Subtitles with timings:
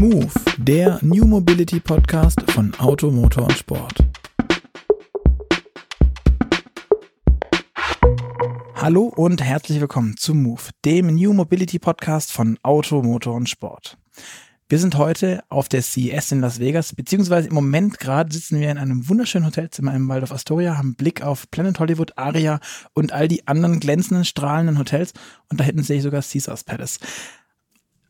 [0.00, 3.98] Move, der New Mobility Podcast von Auto, Motor und Sport.
[8.76, 13.98] Hallo und herzlich willkommen zu Move, dem New Mobility Podcast von Auto, Motor und Sport.
[14.70, 18.70] Wir sind heute auf der CES in Las Vegas, beziehungsweise im Moment gerade sitzen wir
[18.70, 22.60] in einem wunderschönen Hotelzimmer im Waldorf Astoria, haben Blick auf Planet Hollywood, Aria
[22.94, 25.12] und all die anderen glänzenden, strahlenden Hotels
[25.50, 27.00] und da hinten sehe ich sogar Caesars Palace.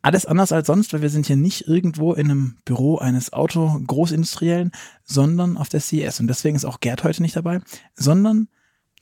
[0.02, 4.72] Alles anders als sonst, weil wir sind hier nicht irgendwo in einem Büro eines Auto-Großindustriellen,
[5.04, 6.20] sondern auf der CES.
[6.20, 7.60] Und deswegen ist auch Gerd heute nicht dabei,
[7.94, 8.48] sondern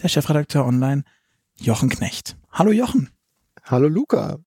[0.02, 1.04] der Chefredakteur online,
[1.56, 2.36] Jochen Knecht.
[2.50, 3.10] Hallo Jochen.
[3.64, 4.38] Hallo Luca.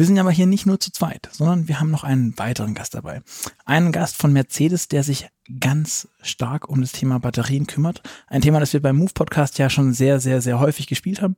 [0.00, 2.94] Wir sind aber hier nicht nur zu zweit, sondern wir haben noch einen weiteren Gast
[2.94, 3.20] dabei.
[3.66, 5.28] Einen Gast von Mercedes, der sich
[5.60, 8.00] ganz stark um das Thema Batterien kümmert.
[8.26, 11.36] Ein Thema, das wir beim Move Podcast ja schon sehr, sehr, sehr häufig gespielt haben.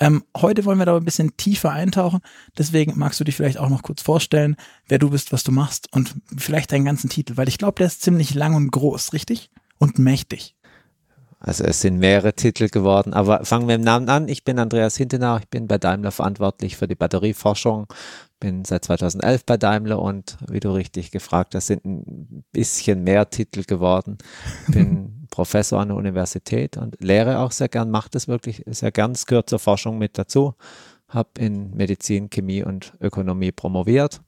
[0.00, 2.18] Ähm, heute wollen wir da ein bisschen tiefer eintauchen.
[2.58, 4.56] Deswegen magst du dich vielleicht auch noch kurz vorstellen,
[4.88, 7.86] wer du bist, was du machst und vielleicht deinen ganzen Titel, weil ich glaube, der
[7.86, 9.50] ist ziemlich lang und groß, richtig?
[9.78, 10.56] Und mächtig.
[11.42, 14.28] Also es sind mehrere Titel geworden, aber fangen wir im Namen an.
[14.28, 17.86] Ich bin Andreas Hintenau, ich bin bei Daimler verantwortlich für die Batterieforschung,
[18.40, 23.30] bin seit 2011 bei Daimler und wie du richtig gefragt hast, sind ein bisschen mehr
[23.30, 24.18] Titel geworden.
[24.68, 29.12] Bin Professor an der Universität und lehre auch sehr gern, mache das wirklich sehr gern,
[29.12, 30.54] es gehört zur Forschung mit dazu.
[31.08, 34.20] Habe in Medizin, Chemie und Ökonomie promoviert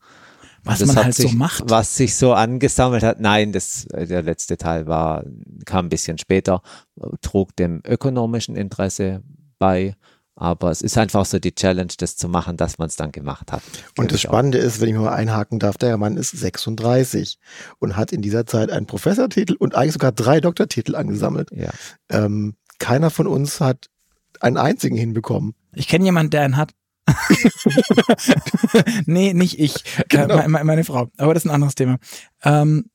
[0.64, 1.64] was man halt sich, so macht.
[1.68, 3.20] Was sich so angesammelt hat.
[3.20, 5.24] Nein, das, der letzte Teil war,
[5.64, 6.62] kam ein bisschen später,
[7.20, 9.22] trug dem ökonomischen Interesse
[9.58, 9.96] bei.
[10.34, 13.52] Aber es ist einfach so die Challenge, das zu machen, dass man es dann gemacht
[13.52, 13.62] hat.
[13.98, 17.38] Und das Spannende ist, wenn ich mal einhaken darf, der Mann ist 36
[17.78, 21.50] und hat in dieser Zeit einen Professortitel und eigentlich sogar drei Doktortitel angesammelt.
[21.52, 21.70] Ja.
[22.08, 23.88] Ähm, keiner von uns hat
[24.40, 25.54] einen einzigen hinbekommen.
[25.74, 26.72] Ich kenne jemanden, der einen hat.
[29.06, 30.38] nee, nicht ich, äh, genau.
[30.38, 31.10] äh, meine, meine, Frau.
[31.16, 31.98] Aber das ist ein anderes Thema.
[32.42, 32.90] Ähm,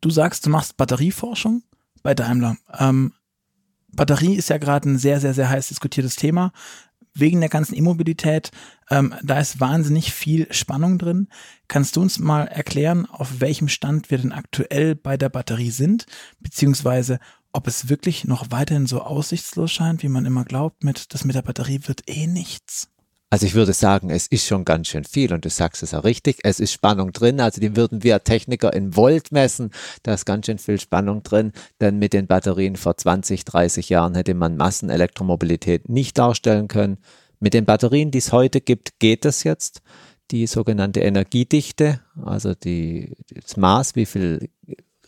[0.00, 1.62] du sagst, du machst Batterieforschung
[2.02, 2.56] bei Daimler.
[2.78, 3.12] Ähm,
[3.92, 6.52] Batterie ist ja gerade ein sehr, sehr, sehr heiß diskutiertes Thema.
[7.12, 8.52] Wegen der ganzen Immobilität,
[8.88, 11.28] ähm, da ist wahnsinnig viel Spannung drin.
[11.66, 16.06] Kannst du uns mal erklären, auf welchem Stand wir denn aktuell bei der Batterie sind,
[16.38, 17.18] beziehungsweise
[17.52, 21.34] ob es wirklich noch weiterhin so aussichtslos scheint, wie man immer glaubt, mit das mit
[21.34, 22.88] der Batterie wird eh nichts.
[23.32, 26.02] Also ich würde sagen, es ist schon ganz schön viel und du sagst es auch
[26.02, 26.40] richtig.
[26.42, 27.40] Es ist Spannung drin.
[27.40, 29.70] Also die würden wir Techniker in Volt messen.
[30.02, 31.52] Da ist ganz schön viel Spannung drin.
[31.80, 36.98] Denn mit den Batterien vor 20, 30 Jahren hätte man Massenelektromobilität nicht darstellen können.
[37.38, 39.80] Mit den Batterien, die es heute gibt, geht es jetzt.
[40.32, 44.50] Die sogenannte Energiedichte, also die, das Maß, wie viel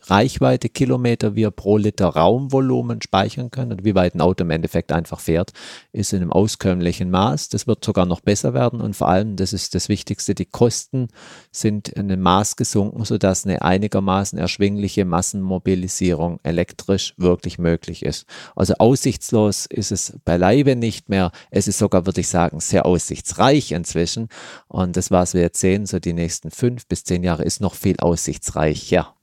[0.02, 4.92] Reichweite Kilometer wir pro Liter Raumvolumen speichern können und wie weit ein Auto im Endeffekt
[4.92, 5.52] einfach fährt,
[5.92, 7.48] ist in einem auskömmlichen Maß.
[7.50, 11.08] Das wird sogar noch besser werden und vor allem, das ist das Wichtigste, die Kosten
[11.50, 18.26] sind in einem Maß gesunken, sodass eine einigermaßen erschwingliche Massenmobilisierung elektrisch wirklich möglich ist.
[18.56, 21.32] Also aussichtslos ist es beileibe nicht mehr.
[21.50, 24.28] Es ist sogar, würde ich sagen, sehr aussichtsreich inzwischen.
[24.68, 27.74] Und das, was wir jetzt sehen, so die nächsten fünf bis zehn Jahre, ist noch
[27.74, 29.14] viel aussichtsreicher.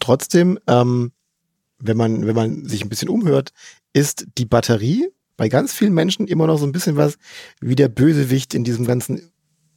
[0.00, 1.12] Trotzdem, ähm,
[1.78, 3.50] wenn man, wenn man sich ein bisschen umhört,
[3.92, 7.16] ist die Batterie bei ganz vielen Menschen immer noch so ein bisschen was
[7.60, 9.30] wie der Bösewicht in diesem ganzen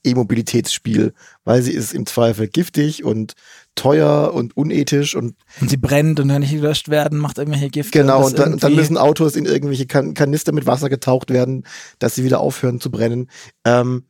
[0.04, 3.34] E-Mobilitätsspiel, weil sie ist im Zweifel giftig und
[3.76, 8.00] teuer und unethisch und und sie brennt und kann nicht gelöscht werden, macht irgendwelche Gifte.
[8.00, 11.66] Genau, und dann, dann, müssen Autos in irgendwelche kan Kanister mit Wasser getaucht werden,
[12.00, 13.30] dass sie wieder aufhören zu brennen.
[13.64, 14.06] Ähm,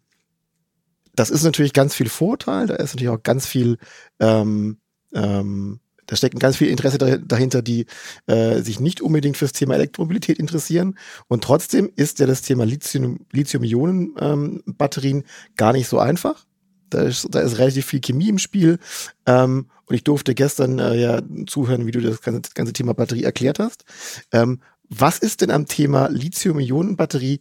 [1.14, 3.78] das ist natürlich ganz viel Vorteil, da ist natürlich auch ganz viel
[4.22, 4.78] ähm,
[5.14, 7.86] ähm, da stecken ganz viel Interesse dahinter, die
[8.28, 10.98] äh, sich nicht unbedingt fürs Thema Elektromobilität interessieren.
[11.30, 15.24] Und trotzdem ist ja das Thema Lithium-Ionen-Batterien ähm,
[15.56, 16.46] gar nicht so einfach.
[16.90, 18.78] Da ist, da ist relativ viel Chemie im Spiel.
[19.26, 22.94] Ähm, und ich durfte gestern äh, ja zuhören, wie du das ganze, das ganze Thema
[22.94, 23.86] Batterie erklärt hast.
[24.34, 27.40] Ähm, was ist denn am Thema Lithium-Ionen-Batterie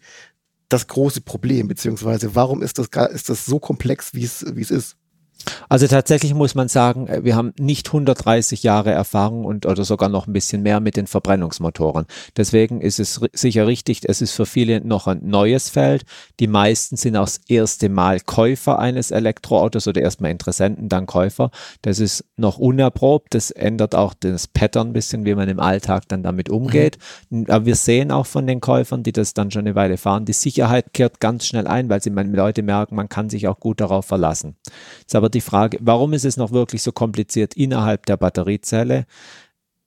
[0.68, 1.66] das große Problem?
[1.66, 4.96] Beziehungsweise warum ist das, ist das so komplex, wie es, wie es ist?
[5.68, 10.08] Also tatsächlich muss man sagen, äh, wir haben nicht 130 Jahre Erfahrung und oder sogar
[10.08, 12.06] noch ein bisschen mehr mit den Verbrennungsmotoren.
[12.36, 16.04] Deswegen ist es sicher richtig, es ist für viele noch ein neues Feld.
[16.40, 21.50] Die meisten sind auch das erste Mal Käufer eines Elektroautos oder erstmal Interessenten, dann Käufer.
[21.82, 23.34] Das ist noch unerprobt.
[23.34, 26.98] Das ändert auch das Pattern ein bisschen, wie man im Alltag dann damit umgeht.
[27.30, 27.46] Mhm.
[27.48, 30.32] Aber wir sehen auch von den Käufern, die das dann schon eine Weile fahren, die
[30.32, 34.06] Sicherheit kehrt ganz schnell ein, weil sie Leute merken, man kann sich auch gut darauf
[34.06, 34.56] verlassen.
[34.64, 34.74] Das
[35.08, 39.06] ist aber die Frage, warum ist es noch wirklich so kompliziert innerhalb der Batteriezelle?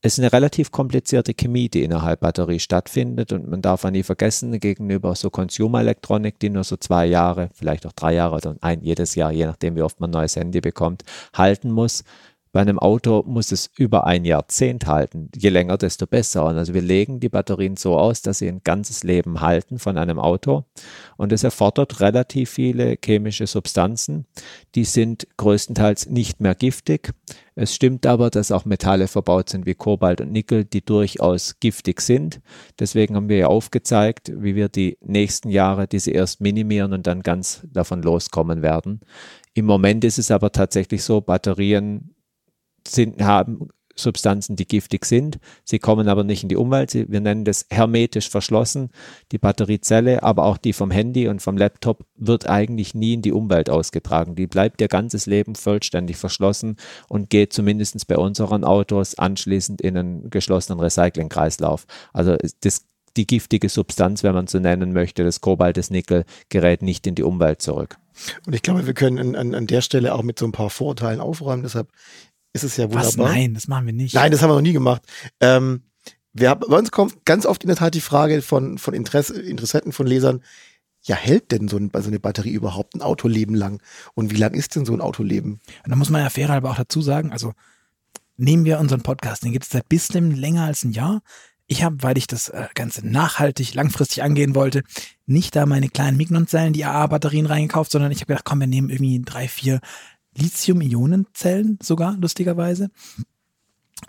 [0.06, 4.04] es ist eine relativ komplizierte Chemie, die innerhalb Batterie stattfindet und man darf auch nie
[4.04, 8.58] vergessen, gegenüber so Consumer Elektronik, die nur so zwei Jahre, vielleicht auch drei Jahre oder
[8.60, 11.04] ein jedes Jahr, je nachdem wie oft man ein neues Handy bekommt,
[11.34, 12.04] halten muss,
[12.54, 15.32] bei einem Auto muss es über ein Jahrzehnt halten.
[15.36, 16.46] Je länger, desto besser.
[16.46, 19.98] Und also wir legen die Batterien so aus, dass sie ein ganzes Leben halten von
[19.98, 20.64] einem Auto.
[21.18, 24.28] Und es erfordert relativ viele chemische Substanzen.
[24.76, 27.12] Die sind größtenteils nicht mehr giftig.
[27.56, 32.02] Es stimmt aber, dass auch Metalle verbaut sind wie Kobalt und Nickel, die durchaus giftig
[32.02, 32.40] sind.
[32.78, 37.24] Deswegen haben wir ja aufgezeigt, wie wir die nächsten Jahre diese erst minimieren und dann
[37.24, 39.02] ganz davon loskommen werden.
[39.56, 42.13] Im Moment ist es aber tatsächlich so, Batterien
[42.88, 45.40] sind, haben Substanzen, die giftig sind.
[45.64, 46.94] Sie kommen aber nicht in die Umwelt.
[46.94, 48.90] Wir nennen das hermetisch verschlossen.
[49.32, 53.32] Die Batteriezelle, aber auch die vom Handy und vom Laptop wird eigentlich nie in die
[53.32, 54.36] Umwelt ausgetragen.
[54.36, 56.78] Die bleibt ihr ganzes Leben vollständig verschlossen
[57.08, 61.86] und geht zumindest bei unseren Autos anschließend in einen geschlossenen Recyclingkreislauf.
[62.12, 62.86] Also das,
[63.16, 67.14] die giftige Substanz, wenn man so nennen möchte, das Kobalt, das Nickel, gerät nicht in
[67.14, 67.98] die Umwelt zurück.
[68.48, 71.20] Und ich glaube, wir können an, an der Stelle auch mit so ein paar Vorurteilen
[71.20, 71.64] aufräumen.
[71.64, 71.90] Deshalb
[72.54, 73.06] ist es ja wunderbar.
[73.06, 73.18] Was?
[73.18, 74.14] Nein, das machen wir nicht.
[74.14, 75.02] Nein, das haben wir noch nie gemacht.
[75.40, 75.84] Ähm,
[76.34, 79.40] wir haben, bei uns kommt ganz oft in der Tat die Frage von, von Interesse,
[79.40, 80.42] Interessenten, von Lesern,
[81.06, 83.82] ja, hält denn so, ein, so eine Batterie überhaupt ein Autoleben lang?
[84.14, 85.60] Und wie lang ist denn so ein Autoleben?
[85.84, 87.54] Und da muss man ja fairhalber auch dazu sagen, also
[88.38, 91.22] nehmen wir unseren Podcast, den gibt es seit bisschen länger als ein Jahr.
[91.68, 94.84] Ich habe, weil ich das äh, Ganze nachhaltig, langfristig angehen wollte,
[95.26, 98.90] nicht da meine kleinen Mignon-Zellen, die AA-Batterien reingekauft, sondern ich habe gedacht, komm, wir nehmen
[98.90, 99.80] irgendwie drei, vier
[100.38, 102.90] Lithium-Ionen-Zellen sogar, lustigerweise.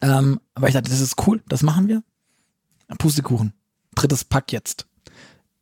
[0.02, 2.02] Ähm, aber ich dachte, das ist cool, das machen wir.
[2.98, 3.52] Pustekuchen.
[3.94, 4.86] Drittes Pack jetzt.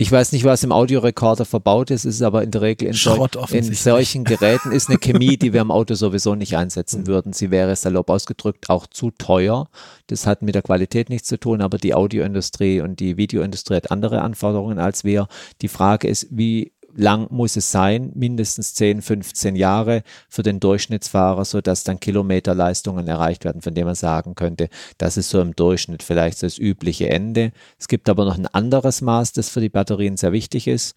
[0.03, 3.37] Ich weiß nicht, was im Audiorekorder verbaut ist, ist aber in der Regel in, Schrott,
[3.53, 7.33] in solchen Geräten ist eine Chemie, die wir im Auto sowieso nicht einsetzen würden.
[7.33, 9.69] Sie wäre salopp ausgedrückt auch zu teuer.
[10.09, 13.93] Das hat mit der Qualität nichts zu tun, aber die Audioindustrie und die Videoindustrie hat
[13.93, 15.29] andere Anforderungen als wir.
[15.61, 21.45] Die Frage ist, wie lang muss es sein, mindestens 10, 15 Jahre für den Durchschnittsfahrer,
[21.45, 24.69] sodass dann Kilometerleistungen erreicht werden, von denen man sagen könnte,
[24.99, 27.53] das ist so im Durchschnitt vielleicht das übliche Ende.
[27.79, 30.95] Es gibt aber noch ein anderes Maß, das für die Batterien sehr wichtig ist.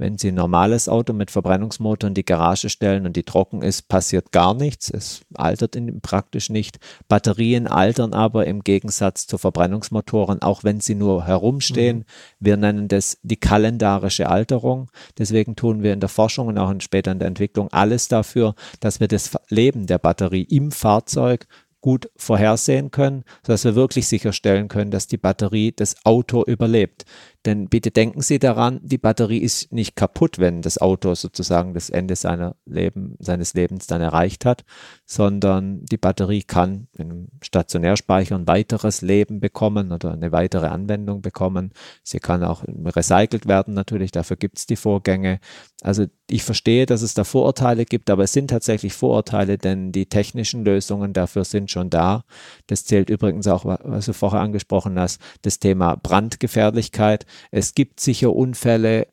[0.00, 3.86] Wenn Sie ein normales Auto mit Verbrennungsmotor in die Garage stellen und die trocken ist,
[3.86, 4.88] passiert gar nichts.
[4.88, 6.78] Es altert praktisch nicht.
[7.06, 11.98] Batterien altern aber im Gegensatz zu Verbrennungsmotoren, auch wenn sie nur herumstehen.
[11.98, 12.04] Mhm.
[12.40, 14.90] Wir nennen das die kalendarische Alterung.
[15.18, 19.00] Deswegen tun wir in der Forschung und auch später in der Entwicklung alles dafür, dass
[19.00, 21.46] wir das Leben der Batterie im Fahrzeug
[21.80, 27.04] gut vorhersehen können, sodass wir wirklich sicherstellen können, dass die Batterie das Auto überlebt.
[27.46, 31.88] Denn bitte denken Sie daran, die Batterie ist nicht kaputt, wenn das Auto sozusagen das
[31.88, 34.64] Ende seiner Leben, seines Lebens dann erreicht hat,
[35.06, 41.72] sondern die Batterie kann einem Stationärspeicher ein weiteres Leben bekommen oder eine weitere Anwendung bekommen.
[42.02, 45.40] Sie kann auch recycelt werden natürlich, dafür gibt es die Vorgänge.
[45.82, 50.06] Also ich verstehe, dass es da Vorurteile gibt, aber es sind tatsächlich Vorurteile, denn die
[50.06, 52.24] technischen Lösungen dafür sind schon da.
[52.66, 57.24] Das zählt übrigens auch, was du vorher angesprochen hast, das Thema Brandgefährlichkeit.
[57.50, 59.08] Es gibt sicher Unfälle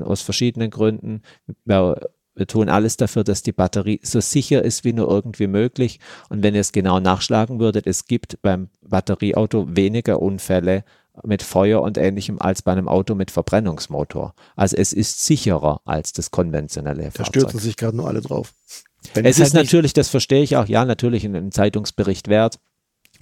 [0.00, 1.22] aus verschiedenen Gründen.
[1.64, 6.00] Wir, wir tun alles dafür, dass die Batterie so sicher ist wie nur irgendwie möglich.
[6.28, 10.84] Und wenn ihr es genau nachschlagen würdet, es gibt beim Batterieauto weniger Unfälle
[11.24, 14.34] mit Feuer und ähnlichem als bei einem Auto mit Verbrennungsmotor.
[14.56, 17.16] Also es ist sicherer als das konventionelle Fahrzeug.
[17.16, 18.54] Da stürzen sich gerade nur alle drauf.
[19.14, 22.58] Wenn es ist halt natürlich, das verstehe ich auch, ja, natürlich in einem Zeitungsbericht wert,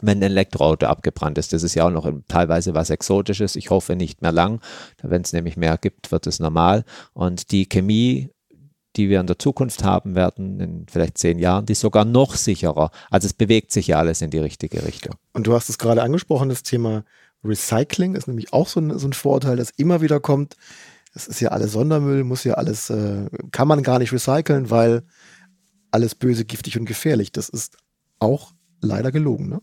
[0.03, 1.53] wenn ein Elektroauto abgebrannt ist.
[1.53, 3.57] Das ist ja auch noch teilweise was Exotisches.
[3.57, 4.61] Ich hoffe nicht mehr lang.
[5.03, 6.85] Wenn es nämlich mehr gibt, wird es normal.
[7.13, 8.31] Und die Chemie,
[8.97, 12.35] die wir in der Zukunft haben werden, in vielleicht zehn Jahren, die ist sogar noch
[12.35, 12.91] sicherer.
[13.11, 15.15] Also es bewegt sich ja alles in die richtige Richtung.
[15.33, 17.05] Und du hast es gerade angesprochen, das Thema
[17.45, 20.57] Recycling ist nämlich auch so ein, so ein Vorteil, das immer wieder kommt.
[21.15, 25.03] Es ist ja alles Sondermüll, muss ja alles, äh, kann man gar nicht recyceln, weil
[25.91, 27.33] alles böse, giftig und gefährlich.
[27.33, 27.77] Das ist
[28.19, 29.63] auch leider gelogen, ne?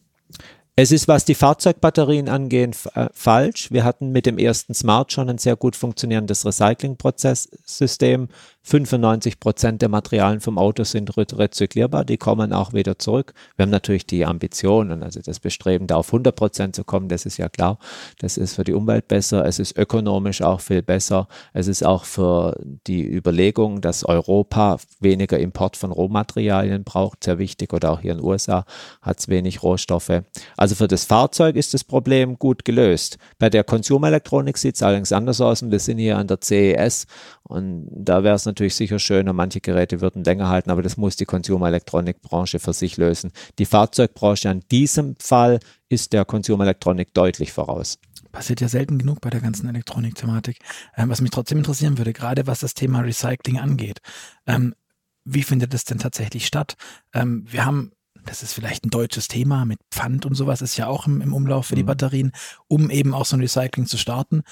[0.79, 3.72] Es ist, was die Fahrzeugbatterien angehen, äh, falsch.
[3.72, 8.29] Wir hatten mit dem ersten Smart schon ein sehr gut funktionierendes Recyclingprozesssystem.
[8.68, 13.34] 95 Prozent der Materialien vom Auto sind rezyklierbar, die kommen auch wieder zurück.
[13.56, 17.08] Wir haben natürlich die Ambition und also das Bestreben, da auf 100 Prozent zu kommen,
[17.08, 17.80] das ist ja klar.
[18.20, 21.30] Das ist für die Umwelt besser, es ist ökonomisch auch viel besser.
[21.54, 27.72] Es ist auch für die Überlegung, dass Europa weniger Import von Rohmaterialien braucht, sehr wichtig.
[27.72, 28.66] Oder auch hier in den USA
[29.02, 30.24] hat es wenig Rohstoffe.
[30.58, 33.18] Also für das Fahrzeug ist das Problem gut gelöst.
[33.40, 37.08] Bei der Konsumelektronik sieht es allerdings anders aus und wir sind hier an der CES
[37.48, 41.16] Und da wäre es natürlich sicher schöner, manche Geräte würden länger halten, aber das muss
[41.16, 43.32] die Consumer Electronic Branche für sich lösen.
[43.58, 48.00] Die Fahrzeugbranche an diesem Fall ist der Consumer Electronic deutlich voraus.
[48.34, 50.60] Passiert ja selten genug bei der ganzen Elektronik-Thematik.
[50.98, 54.00] Ähm, was mich trotzdem interessieren würde, gerade was das Thema Recycling angeht.
[54.46, 54.75] Ähm,
[55.24, 56.75] wie findet es denn tatsächlich statt?
[57.13, 57.92] Ähm, wir haben
[58.25, 61.34] das ist vielleicht ein deutsches Thema mit Pfand und sowas, ist ja auch im, im
[61.34, 61.88] Umlauf für die mhm.
[61.88, 62.32] Batterien,
[62.68, 64.44] um eben auch so ein Recycling zu starten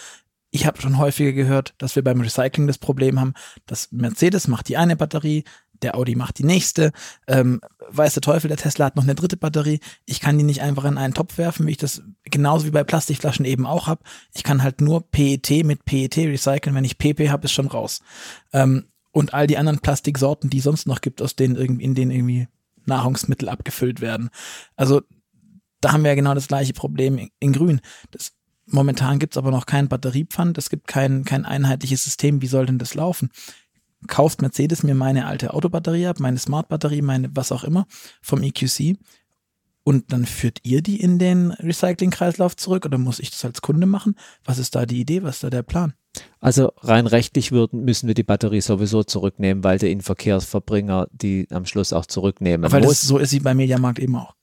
[0.56, 3.34] ich habe schon häufiger gehört, dass wir beim Recycling das Problem haben,
[3.66, 5.44] dass Mercedes macht die eine Batterie,
[5.82, 6.94] der Audi macht die nächste,
[7.28, 7.60] ähm,
[7.90, 9.82] weiß der Teufel, der Tesla hat noch eine dritte Batterie.
[10.06, 12.86] Ich kann die nicht einfach in einen Topf werfen, wie ich das genauso wie bei
[12.86, 14.02] Plastikflaschen eben auch habe.
[14.34, 16.74] Ich kann halt nur PET mit PET recyceln.
[16.74, 18.00] Wenn ich PP habe, ist schon raus.
[18.54, 21.96] Ähm, und all die anderen Plastiksorten, die es sonst noch gibt, aus denen irgendwie, in
[21.96, 22.48] denen irgendwie
[22.86, 24.30] Nahrungsmittel abgefüllt werden.
[24.78, 25.02] Also
[25.82, 27.82] da haben wir ja genau das gleiche Problem in, in Grün.
[28.12, 28.32] Das
[28.68, 32.42] Momentan gibt es aber noch kein Batteriepfand, es gibt kein, kein einheitliches System.
[32.42, 33.30] Wie soll denn das laufen?
[34.08, 37.86] Kauft Mercedes mir meine alte Autobatterie ab, meine Smart-Batterie, meine was auch immer
[38.22, 38.98] vom EQC
[39.86, 43.86] und dann führt ihr die in den Recycling-Kreislauf zurück oder muss ich das als Kunde
[43.86, 44.16] machen?
[44.44, 45.22] Was ist da die Idee?
[45.22, 45.94] Was ist da der Plan?
[46.40, 51.66] Also rein rechtlich würden, müssen wir die Batterie sowieso zurücknehmen, weil der Inverkehrsverbringer die am
[51.66, 53.02] Schluss auch zurücknehmen weil muss.
[53.02, 54.34] Das so ist sie beim Mediamarkt eben auch.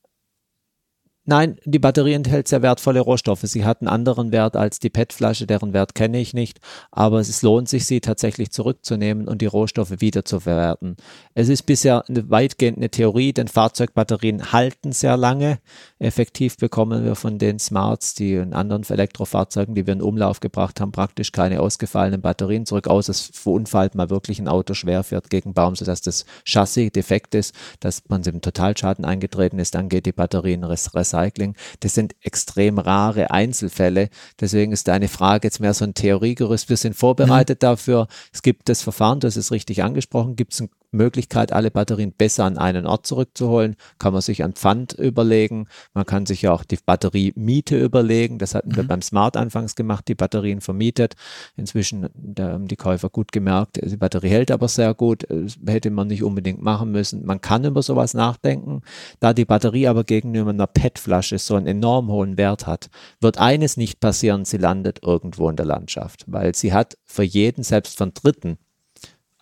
[1.25, 3.43] Nein, die Batterie enthält sehr wertvolle Rohstoffe.
[3.43, 6.59] Sie hat einen anderen Wert als die PET-Flasche, deren Wert kenne ich nicht,
[6.91, 10.97] aber es lohnt sich, sie tatsächlich zurückzunehmen und die Rohstoffe wiederzuverwerten.
[11.35, 15.61] Es ist bisher eine, weitgehend eine Theorie, denn Fahrzeugbatterien halten sehr lange.
[16.01, 20.81] Effektiv bekommen wir von den Smarts, die in anderen Elektrofahrzeugen, die wir in Umlauf gebracht
[20.81, 25.31] haben, praktisch keine ausgefallenen Batterien zurück, außer es verunfallt mal wirklich ein Auto schwer fährt
[25.31, 30.07] gegen Baum, sodass das Chassis defekt ist, dass man im Totalschaden eingetreten ist, dann geht
[30.07, 31.55] die Batterie in Rest Recycling.
[31.81, 34.09] Das sind extrem rare Einzelfälle.
[34.41, 36.69] Deswegen ist deine Frage jetzt mehr so ein Theoriegerüst.
[36.69, 37.67] Wir sind vorbereitet mhm.
[37.67, 38.09] dafür.
[38.33, 40.37] Es gibt das Verfahren, das ist richtig angesprochen.
[40.37, 43.77] Gibt es ein Möglichkeit, alle Batterien besser an einen Ort zurückzuholen.
[43.99, 45.67] Kann man sich an Pfand überlegen.
[45.95, 48.39] Man kann sich ja auch die Batteriemiete überlegen.
[48.39, 48.77] Das hatten mhm.
[48.77, 51.15] wir beim Smart anfangs gemacht, die Batterien vermietet.
[51.57, 52.09] Inzwischen
[52.39, 55.25] haben die Käufer gut gemerkt, die Batterie hält aber sehr gut.
[55.29, 57.25] Das hätte man nicht unbedingt machen müssen.
[57.25, 58.83] Man kann über sowas nachdenken.
[59.21, 62.89] Da die Batterie aber gegenüber einer PET-Flasche so einen enorm hohen Wert hat,
[63.21, 67.63] wird eines nicht passieren, sie landet irgendwo in der Landschaft, weil sie hat für jeden,
[67.63, 68.59] selbst von Dritten,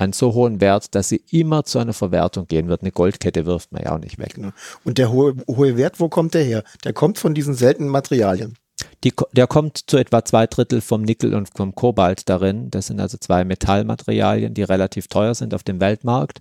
[0.01, 2.83] einen so hohen Wert, dass sie immer zu einer Verwertung gehen wird.
[2.83, 4.35] Eine Goldkette wirft man ja auch nicht weg.
[4.35, 4.51] Genau.
[4.85, 6.65] Und der hohe, hohe Wert, wo kommt der her?
[6.85, 8.57] Der kommt von diesen seltenen Materialien.
[9.05, 12.71] Die, der kommt zu etwa zwei Drittel vom Nickel und vom Kobalt darin.
[12.71, 16.41] Das sind also zwei Metallmaterialien, die relativ teuer sind auf dem Weltmarkt.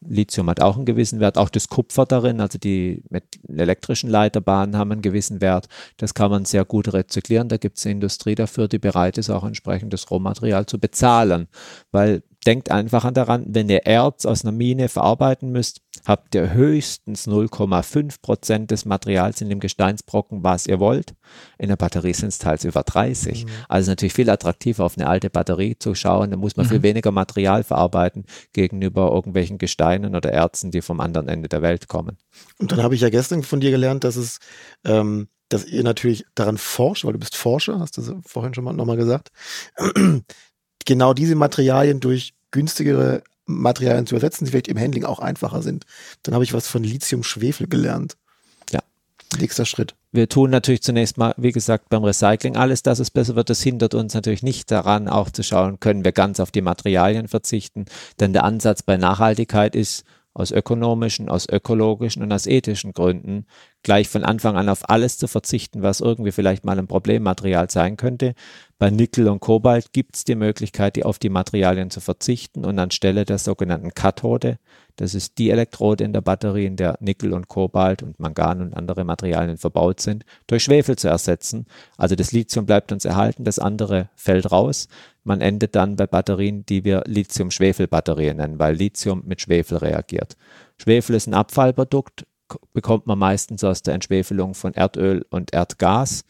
[0.00, 4.76] Lithium hat auch einen gewissen Wert, auch das Kupfer darin, also die mit elektrischen Leiterbahnen
[4.76, 5.66] haben einen gewissen Wert.
[5.96, 7.48] Das kann man sehr gut rezyklieren.
[7.48, 11.48] Da gibt es eine Industrie dafür, die bereit ist, auch entsprechendes Rohmaterial zu bezahlen.
[11.90, 17.28] Weil denkt einfach daran, wenn ihr Erz aus einer Mine verarbeiten müsst, habt ihr höchstens
[17.28, 21.14] 0,5 Prozent des Materials in dem Gesteinsbrocken, was ihr wollt.
[21.58, 23.44] In der Batterie sind es teils über 30.
[23.44, 23.50] Mhm.
[23.68, 26.30] Also natürlich viel attraktiver auf eine alte Batterie zu schauen.
[26.30, 26.70] Da muss man mhm.
[26.70, 28.24] viel weniger Material verarbeiten
[28.54, 32.16] gegenüber irgendwelchen Gesteinen oder Erzen, die vom anderen Ende der Welt kommen.
[32.58, 34.38] Und dann habe ich ja gestern von dir gelernt, dass es
[34.86, 38.72] ähm, dass ihr natürlich daran forscht, weil du bist Forscher, hast du vorhin schon mal
[38.72, 39.30] nochmal gesagt,
[40.86, 45.84] genau diese Materialien durch günstigere Materialien zu ersetzen, die vielleicht im Handling auch einfacher sind.
[46.22, 48.16] Dann habe ich was von Lithium-Schwefel gelernt.
[48.70, 48.80] Ja.
[49.38, 49.94] Nächster Schritt.
[50.12, 53.50] Wir tun natürlich zunächst mal, wie gesagt, beim Recycling alles, dass es besser wird.
[53.50, 57.28] Das hindert uns natürlich nicht daran, auch zu schauen, können wir ganz auf die Materialien
[57.28, 57.86] verzichten.
[58.20, 63.46] Denn der Ansatz bei Nachhaltigkeit ist, aus ökonomischen, aus ökologischen und aus ethischen Gründen
[63.82, 67.96] gleich von Anfang an auf alles zu verzichten, was irgendwie vielleicht mal ein Problemmaterial sein
[67.96, 68.34] könnte.
[68.78, 72.78] Bei Nickel und Kobalt gibt es die Möglichkeit, die auf die Materialien zu verzichten und
[72.78, 74.58] anstelle der sogenannten Kathode,
[74.98, 78.74] das ist die Elektrode in der Batterie, in der Nickel und Kobalt und Mangan und
[78.76, 81.66] andere Materialien verbaut sind, durch Schwefel zu ersetzen.
[81.96, 84.88] Also das Lithium bleibt uns erhalten, das andere fällt raus.
[85.22, 90.36] Man endet dann bei Batterien, die wir Lithium-Schwefel-Batterien nennen, weil Lithium mit Schwefel reagiert.
[90.78, 92.26] Schwefel ist ein Abfallprodukt,
[92.72, 96.24] bekommt man meistens aus der Entschwefelung von Erdöl und Erdgas,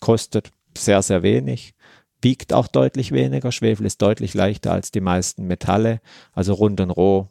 [0.00, 1.74] kostet sehr, sehr wenig,
[2.22, 3.52] wiegt auch deutlich weniger.
[3.52, 6.00] Schwefel ist deutlich leichter als die meisten Metalle,
[6.32, 7.28] also rund und roh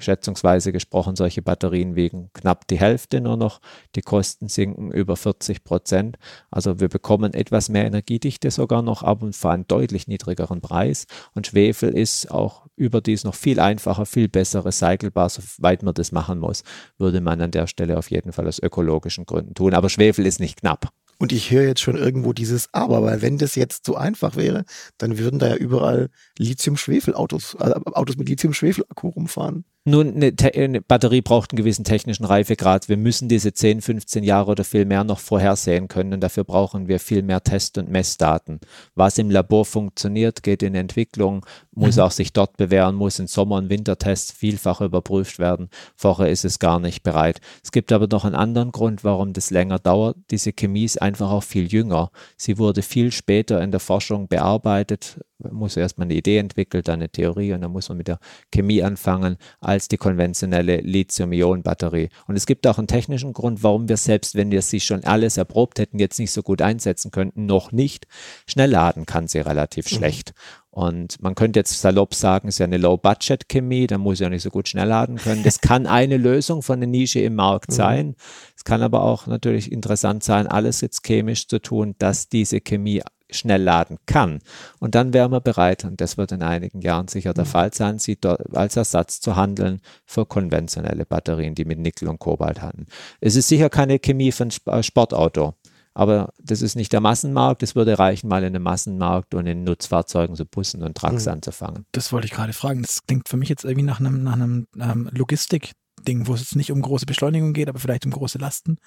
[0.00, 3.60] schätzungsweise gesprochen, solche Batterien wiegen knapp die Hälfte nur noch.
[3.94, 6.18] Die Kosten sinken über 40 Prozent.
[6.50, 11.06] Also wir bekommen etwas mehr Energiedichte sogar noch, aber für einen deutlich niedrigeren Preis.
[11.34, 16.38] Und Schwefel ist auch überdies noch viel einfacher, viel besser recycelbar, soweit man das machen
[16.38, 16.62] muss,
[16.98, 19.74] würde man an der Stelle auf jeden Fall aus ökologischen Gründen tun.
[19.74, 20.90] Aber Schwefel ist nicht knapp.
[21.20, 24.64] Und ich höre jetzt schon irgendwo dieses Aber, weil wenn das jetzt so einfach wäre,
[24.96, 29.66] dann würden da ja überall Lithium-Schwefel-Autos, äh, Autos mit Lithium-Schwefel-Akku rumfahren.
[29.86, 32.90] Nun, eine, eine, Batterie braucht einen gewissen technischen Reifegrad.
[32.90, 36.86] Wir müssen diese 10, 15 Jahre oder viel mehr noch vorhersehen können und dafür brauchen
[36.86, 38.60] wir viel mehr Test- und Messdaten.
[38.94, 42.02] Was im Labor funktioniert, geht in Entwicklung, muss mhm.
[42.02, 45.70] auch sich dort bewähren, muss in Sommer- und Wintertests vielfach überprüft werden.
[45.96, 47.40] Vorher ist es gar nicht bereit.
[47.64, 50.18] Es gibt aber noch einen anderen Grund, warum das länger dauert.
[50.30, 52.10] Diese Chemie ist einfach auch viel jünger.
[52.36, 57.08] Sie wurde viel später in der Forschung bearbeitet, muss erstmal eine Idee entwickeln, dann eine
[57.08, 58.18] Theorie und dann muss man mit der
[58.52, 62.08] Chemie anfangen als die konventionelle Lithium-Ionen-Batterie.
[62.26, 65.36] Und es gibt auch einen technischen Grund, warum wir selbst, wenn wir sie schon alles
[65.36, 68.06] erprobt hätten, jetzt nicht so gut einsetzen könnten, noch nicht.
[68.46, 69.96] Schnell laden kann sie relativ mhm.
[69.96, 70.34] schlecht.
[70.72, 74.42] Und man könnte jetzt salopp sagen, es ist ja eine Low-Budget-Chemie, da muss ja nicht
[74.42, 75.42] so gut schnell laden können.
[75.42, 77.74] Das kann eine Lösung von der Nische im Markt mhm.
[77.74, 78.16] sein.
[78.56, 83.02] Es kann aber auch natürlich interessant sein, alles jetzt chemisch zu tun, dass diese Chemie
[83.32, 84.40] schnell laden kann.
[84.78, 87.48] Und dann wären wir bereit, und das wird in einigen Jahren sicher der mhm.
[87.48, 92.18] Fall sein, sie dort als Ersatz zu handeln für konventionelle Batterien, die mit Nickel und
[92.18, 92.86] Kobalt handeln.
[93.20, 95.54] Es ist sicher keine Chemie für ein äh, Sportauto.
[95.92, 97.62] Aber das ist nicht der Massenmarkt.
[97.62, 101.32] Es würde reichen, mal in einem Massenmarkt und in Nutzfahrzeugen, so Bussen und Trucks mhm.
[101.32, 101.84] anzufangen.
[101.92, 102.82] Das wollte ich gerade fragen.
[102.82, 106.56] Das klingt für mich jetzt irgendwie nach einem, nach einem ähm, Logistik-Ding, wo es jetzt
[106.56, 108.78] nicht um große Beschleunigung geht, aber vielleicht um große Lasten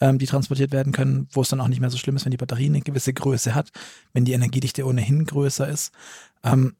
[0.00, 2.30] ähm, die transportiert werden können, wo es dann auch nicht mehr so schlimm ist, wenn
[2.30, 3.70] die Batterie eine gewisse Größe hat,
[4.12, 5.92] wenn die Energiedichte ohnehin größer ist.
[6.42, 6.74] Ähm,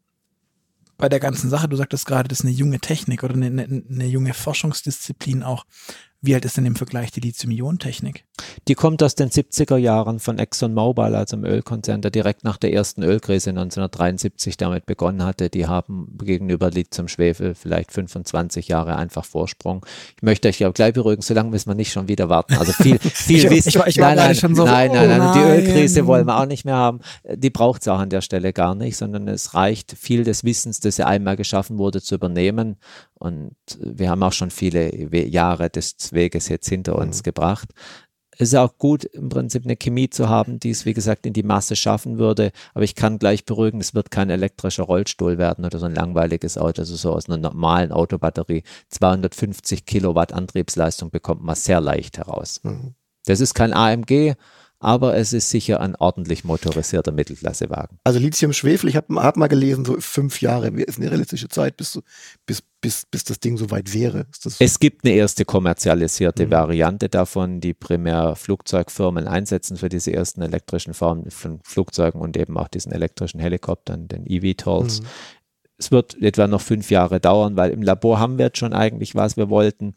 [0.98, 3.82] bei der ganzen Sache, du sagtest gerade, das ist eine junge Technik oder eine, eine,
[3.88, 5.64] eine junge Forschungsdisziplin auch.
[6.20, 8.24] Wie alt ist denn im Vergleich die Lithium-Ionen-Technik?
[8.68, 12.72] Die kommt aus den 70er Jahren von ExxonMobil, also dem Ölkonzern, der direkt nach der
[12.72, 15.50] ersten Ölkrise 1973 damit begonnen hatte.
[15.50, 19.84] Die haben gegenüber Lithium-Schwefel vielleicht 25 Jahre einfach Vorsprung.
[20.16, 22.54] Ich möchte euch ja gleich beruhigen, so lange müssen wir nicht schon wieder warten.
[22.54, 23.68] Also viel, viel ich, Wissen.
[23.68, 26.46] Ich, ich, nein, nein, schon so, nein, nein, nein, nein, die Ölkrise wollen wir auch
[26.46, 27.00] nicht mehr haben.
[27.34, 30.80] Die braucht es auch an der Stelle gar nicht, sondern es reicht viel des Wissens,
[30.80, 32.76] das ja einmal geschaffen wurde, zu übernehmen
[33.22, 34.92] und wir haben auch schon viele
[35.28, 37.22] Jahre des Weges jetzt hinter uns mhm.
[37.22, 37.68] gebracht.
[38.42, 41.32] Es ist auch gut, im Prinzip eine Chemie zu haben, die es, wie gesagt, in
[41.32, 42.50] die Masse schaffen würde.
[42.74, 46.58] Aber ich kann gleich beruhigen, es wird kein elektrischer Rollstuhl werden oder so ein langweiliges
[46.58, 46.82] Auto.
[46.82, 48.64] Also so aus einer normalen Autobatterie.
[48.88, 52.58] 250 Kilowatt Antriebsleistung bekommt man sehr leicht heraus.
[52.64, 52.94] Mhm.
[53.26, 54.34] Das ist kein AMG,
[54.82, 57.98] aber es ist sicher ein ordentlich motorisierter Mittelklassewagen.
[58.02, 62.02] Also Lithium-Schwefel, ich habe hab mal gelesen, so fünf Jahre ist eine realistische Zeit, bis,
[62.46, 64.26] bis, bis, bis das Ding soweit wäre.
[64.58, 66.50] es gibt eine erste kommerzialisierte mhm.
[66.50, 72.58] Variante davon, die primär Flugzeugfirmen einsetzen für diese ersten elektrischen Formen von Flugzeugen und eben
[72.58, 75.00] auch diesen elektrischen Helikoptern, den eVTOLs.
[75.00, 75.06] Mhm.
[75.78, 79.14] Es wird etwa noch fünf Jahre dauern, weil im Labor haben wir jetzt schon eigentlich,
[79.14, 79.94] was wir wollten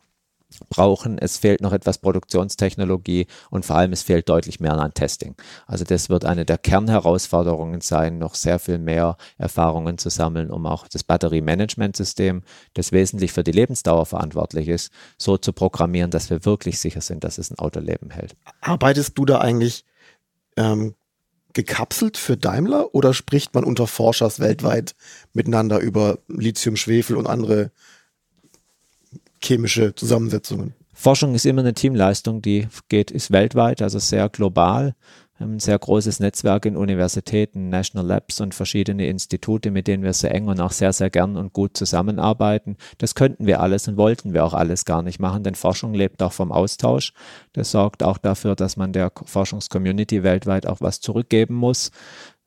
[0.70, 1.18] brauchen.
[1.18, 5.36] Es fehlt noch etwas Produktionstechnologie und vor allem es fehlt deutlich mehr an Testing.
[5.68, 10.66] Also das wird eine der Kernherausforderungen sein, noch sehr viel mehr Erfahrungen zu sammeln, um
[10.66, 16.46] auch das Batteriemanagementsystem, das wesentlich für die Lebensdauer verantwortlich ist, so zu programmieren, dass wir
[16.46, 18.36] wirklich sicher sind, dass es ein Autoleben hält.
[18.62, 19.86] Arbeitest du da eigentlich
[20.58, 20.96] ähm,
[21.54, 24.96] gekapselt für Daimler oder spricht man unter Forschers weltweit
[25.34, 27.72] miteinander über Lithium, Schwefel und andere
[29.46, 30.74] chemische Zusammensetzungen.
[30.94, 34.96] Forschung ist immer eine Teamleistung, die geht, ist weltweit, also sehr global.
[35.38, 40.04] Wir haben ein sehr großes Netzwerk in Universitäten, National Labs und verschiedene Institute, mit denen
[40.04, 42.78] wir sehr eng und auch sehr, sehr gern und gut zusammenarbeiten.
[43.00, 46.24] Das könnten wir alles und wollten wir auch alles gar nicht machen, denn Forschung lebt
[46.24, 47.12] auch vom Austausch.
[47.52, 51.92] Das sorgt auch dafür, dass man der Forschungscommunity weltweit auch was zurückgeben muss.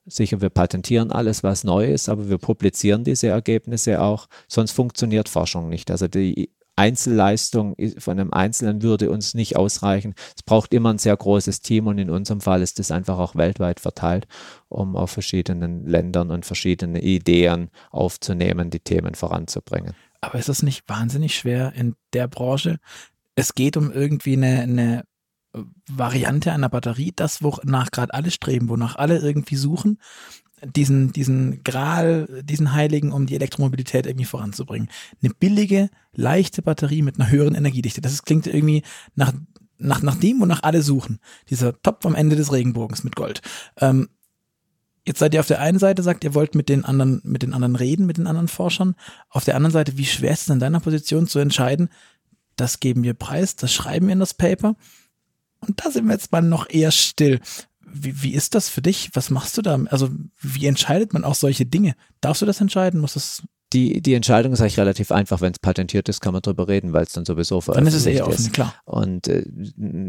[0.07, 5.29] Sicher, wir patentieren alles, was neu ist, aber wir publizieren diese Ergebnisse auch, sonst funktioniert
[5.29, 5.91] Forschung nicht.
[5.91, 10.15] Also die Einzelleistung von einem Einzelnen würde uns nicht ausreichen.
[10.37, 13.35] Es braucht immer ein sehr großes Team und in unserem Fall ist es einfach auch
[13.35, 14.29] weltweit verteilt,
[14.69, 19.95] um auf verschiedenen Ländern und verschiedene Ideen aufzunehmen, die Themen voranzubringen.
[20.21, 22.79] Aber ist das nicht wahnsinnig schwer in der Branche?
[23.35, 25.05] Es geht um irgendwie eine, eine
[25.91, 29.99] Variante einer Batterie, das, wonach gerade alle streben, wonach alle irgendwie suchen
[30.65, 34.89] diesen, diesen Gral, diesen Heiligen, um die Elektromobilität irgendwie voranzubringen.
[35.23, 38.01] Eine billige, leichte Batterie mit einer höheren Energiedichte.
[38.01, 38.83] Das klingt irgendwie
[39.15, 39.33] nach,
[39.79, 41.21] nach, nach dem, wonach alle suchen.
[41.51, 43.41] Dieser Topf am Ende des Regenbogens mit Gold.
[43.79, 44.09] Ähm,
[45.07, 47.55] jetzt seid ihr auf der einen Seite, sagt, ihr wollt mit den anderen, mit den
[47.55, 48.95] anderen reden, mit den anderen Forschern.
[49.31, 51.89] Auf der anderen Seite, wie schwer ist es in deiner Position zu entscheiden,
[52.57, 54.75] das geben wir preis, das schreiben wir in das Paper.
[55.61, 57.41] Und da sind wir jetzt mal noch eher still.
[57.93, 59.11] Wie, wie ist das für dich?
[59.15, 59.79] Was machst du da?
[59.87, 61.95] Also, wie entscheidet man auch solche Dinge?
[62.21, 63.01] Darfst du das entscheiden?
[63.01, 65.41] Muss das die, die Entscheidung ist eigentlich relativ einfach.
[65.41, 68.05] Wenn es patentiert ist, kann man drüber reden, weil es dann sowieso Dann ist es
[68.05, 68.53] veröffentlicht eher offen, ist.
[68.53, 68.75] klar.
[68.85, 69.45] Und äh,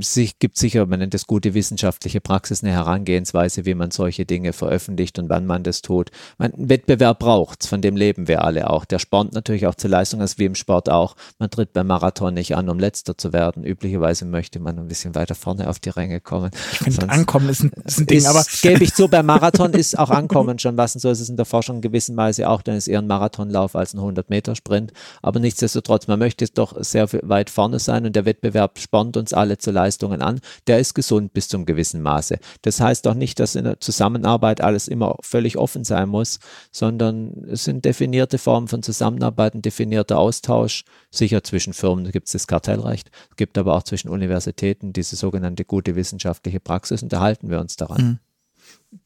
[0.01, 4.53] sich gibt sicher, man nennt es gute wissenschaftliche Praxis, eine Herangehensweise, wie man solche Dinge
[4.53, 6.11] veröffentlicht und wann man das tut.
[6.37, 8.85] Man, Wettbewerb braucht's, von dem leben wir alle auch.
[8.85, 11.15] Der spornt natürlich auch zur Leistung, als wie im Sport auch.
[11.37, 13.63] Man tritt beim Marathon nicht an, um letzter zu werden.
[13.63, 16.51] Üblicherweise möchte man ein bisschen weiter vorne auf die Ränge kommen.
[16.71, 19.73] Ich finde, Ankommen ist ein, ist ein Ding, ist, aber gebe ich zu, beim Marathon
[19.73, 22.49] ist auch Ankommen schon was und so ist es in der Forschung in gewisser Weise
[22.49, 23.07] auch, dann ist eher ein
[23.49, 24.93] Marathonlauf als ein 100-Meter-Sprint.
[25.21, 29.57] Aber nichtsdestotrotz, man möchte doch sehr weit vorne sein und der Wettbewerb spornt uns alle
[29.57, 30.39] zu Leistungen an.
[30.67, 32.39] Der ist gesund bis zum gewissen Maße.
[32.61, 36.39] Das heißt doch nicht, dass in der Zusammenarbeit alles immer völlig offen sein muss,
[36.71, 40.85] sondern es sind definierte Formen von Zusammenarbeit, ein definierter Austausch.
[41.11, 45.65] Sicher zwischen Firmen gibt es das Kartellrecht, es gibt aber auch zwischen Universitäten diese sogenannte
[45.65, 48.01] gute wissenschaftliche Praxis und da halten wir uns daran.
[48.01, 48.19] Mhm.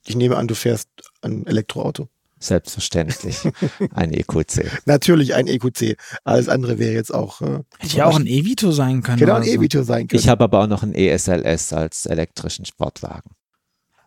[0.06, 0.90] Ich nehme an, du fährst
[1.22, 2.10] ein Elektroauto.
[2.44, 3.38] Selbstverständlich.
[3.94, 4.70] Ein EQC.
[4.86, 5.96] Natürlich ein EQC.
[6.26, 7.42] Alles andere wäre jetzt auch.
[7.42, 9.20] Äh, hätte ja auch ein E-Vito sein können.
[9.20, 9.58] Hätte auch ein oder so.
[9.58, 10.20] E-Vito sein können.
[10.20, 13.32] Ich habe aber auch noch einen ESLS als elektrischen Sportwagen.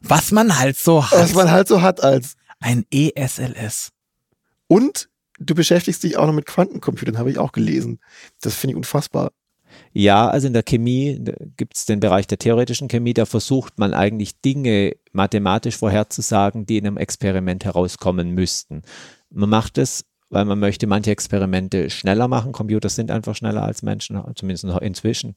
[0.00, 1.34] Was man halt so was hat.
[1.34, 2.34] man halt so hat als.
[2.60, 3.90] Ein ESLS.
[4.66, 8.00] Und du beschäftigst dich auch noch mit Quantencomputern, habe ich auch gelesen.
[8.42, 9.30] Das finde ich unfassbar.
[9.98, 11.24] Ja, also in der Chemie
[11.56, 16.76] gibt es den Bereich der theoretischen Chemie, da versucht man eigentlich Dinge mathematisch vorherzusagen, die
[16.76, 18.82] in einem Experiment herauskommen müssten.
[19.30, 22.52] Man macht es, weil man möchte manche Experimente schneller machen.
[22.52, 25.34] Computer sind einfach schneller als Menschen, zumindest inzwischen.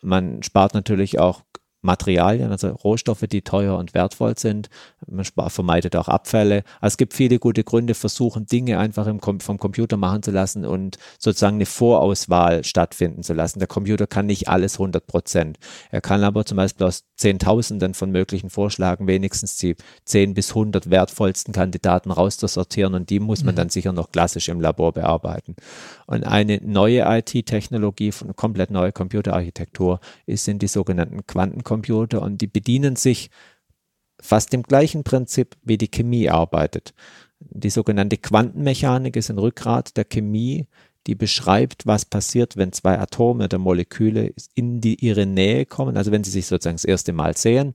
[0.00, 1.42] Man spart natürlich auch
[1.80, 4.68] Materialien, also Rohstoffe, die teuer und wertvoll sind.
[5.06, 6.64] Man vermeidet auch Abfälle.
[6.80, 10.64] Also es gibt viele gute Gründe, versuchen Dinge einfach im, vom Computer machen zu lassen
[10.64, 13.60] und sozusagen eine Vorauswahl stattfinden zu lassen.
[13.60, 15.58] Der Computer kann nicht alles 100 Prozent.
[15.90, 20.90] Er kann aber zum Beispiel aus Zehntausenden von möglichen Vorschlagen wenigstens die 10 bis 100
[20.90, 25.54] wertvollsten Kandidaten rauszusortieren und die muss man dann sicher noch klassisch im Labor bearbeiten.
[26.06, 31.24] Und eine neue IT-Technologie, eine komplett neue Computerarchitektur, ist, sind die sogenannten
[31.68, 33.30] Quantencomputer und die bedienen sich
[34.20, 36.94] fast dem gleichen Prinzip, wie die Chemie arbeitet.
[37.38, 40.66] Die sogenannte Quantenmechanik ist ein Rückgrat der Chemie,
[41.08, 46.12] die beschreibt, was passiert, wenn zwei Atome oder Moleküle in die, ihre Nähe kommen, also
[46.12, 47.74] wenn sie sich sozusagen das erste Mal sehen,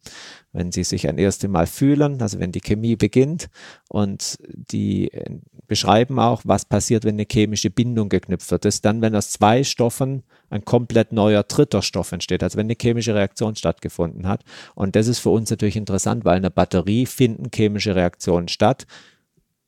[0.51, 3.49] wenn sie sich ein erstes Mal fühlen, also wenn die Chemie beginnt
[3.89, 8.65] und die äh, beschreiben auch, was passiert, wenn eine chemische Bindung geknüpft wird.
[8.65, 12.67] Das ist dann, wenn aus zwei Stoffen ein komplett neuer dritter Stoff entsteht, also wenn
[12.67, 14.43] eine chemische Reaktion stattgefunden hat.
[14.75, 18.85] Und das ist für uns natürlich interessant, weil in der Batterie finden chemische Reaktionen statt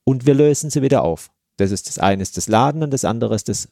[0.03, 1.31] und wir lösen sie wieder auf.
[1.57, 3.69] Das ist das eine ist das Laden und das andere ist das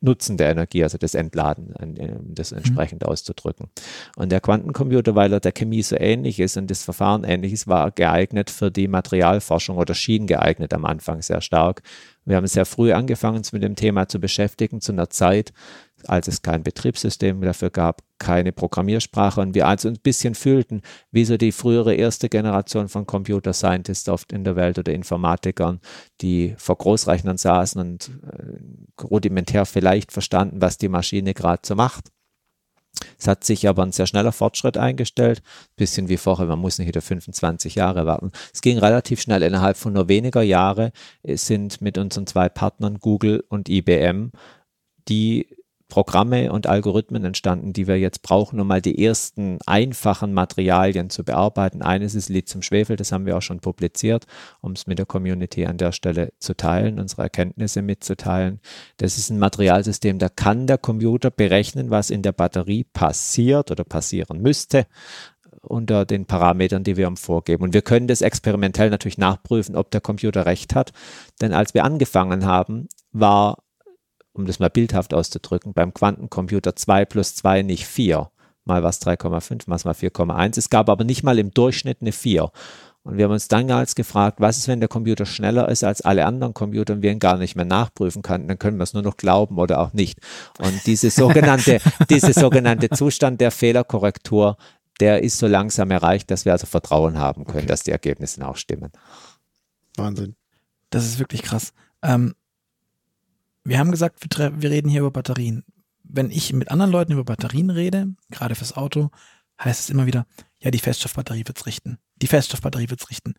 [0.00, 3.68] Nutzen der Energie, also das Entladen, um das entsprechend auszudrücken.
[4.16, 7.66] Und der Quantencomputer, weil er der Chemie so ähnlich ist und das Verfahren ähnlich ist,
[7.66, 11.82] war geeignet für die Materialforschung oder schien geeignet am Anfang sehr stark.
[12.24, 15.52] Wir haben sehr früh angefangen, uns mit dem Thema zu beschäftigen, zu einer Zeit,
[16.08, 21.24] als es kein Betriebssystem dafür gab, keine Programmiersprache und wir also ein bisschen fühlten, wie
[21.24, 25.80] so die frühere erste Generation von Computer Scientists oft in der Welt oder Informatikern,
[26.20, 32.10] die vor Großrechnern saßen und äh, rudimentär vielleicht verstanden, was die Maschine gerade so macht.
[33.18, 35.42] Es hat sich aber ein sehr schneller Fortschritt eingestellt,
[35.76, 38.32] bisschen wie vorher, man muss nicht wieder 25 Jahre warten.
[38.52, 40.92] Es ging relativ schnell, innerhalb von nur weniger Jahre
[41.22, 44.32] sind mit unseren zwei Partnern Google und IBM
[45.08, 45.48] die
[45.88, 51.24] Programme und Algorithmen entstanden, die wir jetzt brauchen, um mal die ersten einfachen Materialien zu
[51.24, 51.80] bearbeiten.
[51.80, 54.26] Eines ist Lithium-Schwefel, das haben wir auch schon publiziert,
[54.60, 58.60] um es mit der Community an der Stelle zu teilen, unsere Erkenntnisse mitzuteilen.
[58.98, 63.84] Das ist ein Materialsystem, da kann der Computer berechnen, was in der Batterie passiert oder
[63.84, 64.86] passieren müsste
[65.62, 67.64] unter den Parametern, die wir ihm vorgeben.
[67.64, 70.92] Und wir können das experimentell natürlich nachprüfen, ob der Computer recht hat.
[71.40, 73.58] Denn als wir angefangen haben, war
[74.38, 78.30] um das mal bildhaft auszudrücken, beim Quantencomputer 2 plus 2 nicht 4.
[78.64, 80.58] Mal was 3,5, mal 4,1.
[80.58, 82.50] Es gab aber nicht mal im Durchschnitt eine 4.
[83.02, 86.02] Und wir haben uns dann als gefragt, was ist, wenn der Computer schneller ist als
[86.02, 88.48] alle anderen Computer und wir ihn gar nicht mehr nachprüfen können?
[88.48, 90.18] Dann können wir es nur noch glauben oder auch nicht.
[90.58, 94.58] Und diese sogenannte, diese sogenannte Zustand der Fehlerkorrektur,
[95.00, 97.66] der ist so langsam erreicht, dass wir also Vertrauen haben können, Okay.
[97.66, 98.90] dass die Ergebnisse auch stimmen.
[99.96, 100.34] Wahnsinn.
[100.90, 101.72] Das ist wirklich krass.
[102.02, 102.34] Ähm,
[103.68, 105.64] wir haben gesagt, wir, wir reden hier über Batterien.
[106.02, 109.10] Wenn ich mit anderen Leuten über Batterien rede, gerade fürs Auto,
[109.62, 110.26] heißt es immer wieder,
[110.58, 111.98] ja, die Feststoffbatterie wird's richten.
[112.16, 113.34] Die Feststoffbatterie wird's richten.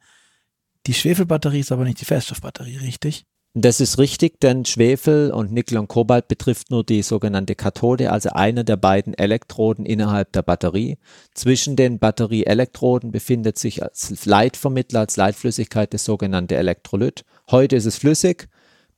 [0.86, 3.26] Die Schwefelbatterie ist aber nicht die Feststoffbatterie, richtig?
[3.56, 8.30] Das ist richtig, denn Schwefel und Nickel und Kobalt betrifft nur die sogenannte Kathode, also
[8.30, 11.00] eine der beiden Elektroden innerhalb der Batterie.
[11.34, 17.26] Zwischen den Batterieelektroden befindet sich als Leitvermittler, als Leitflüssigkeit das sogenannte Elektrolyt.
[17.50, 18.48] Heute ist es flüssig.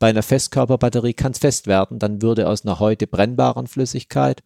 [0.01, 4.41] Bei einer Festkörperbatterie kann es fest werden, dann würde aus einer heute brennbaren Flüssigkeit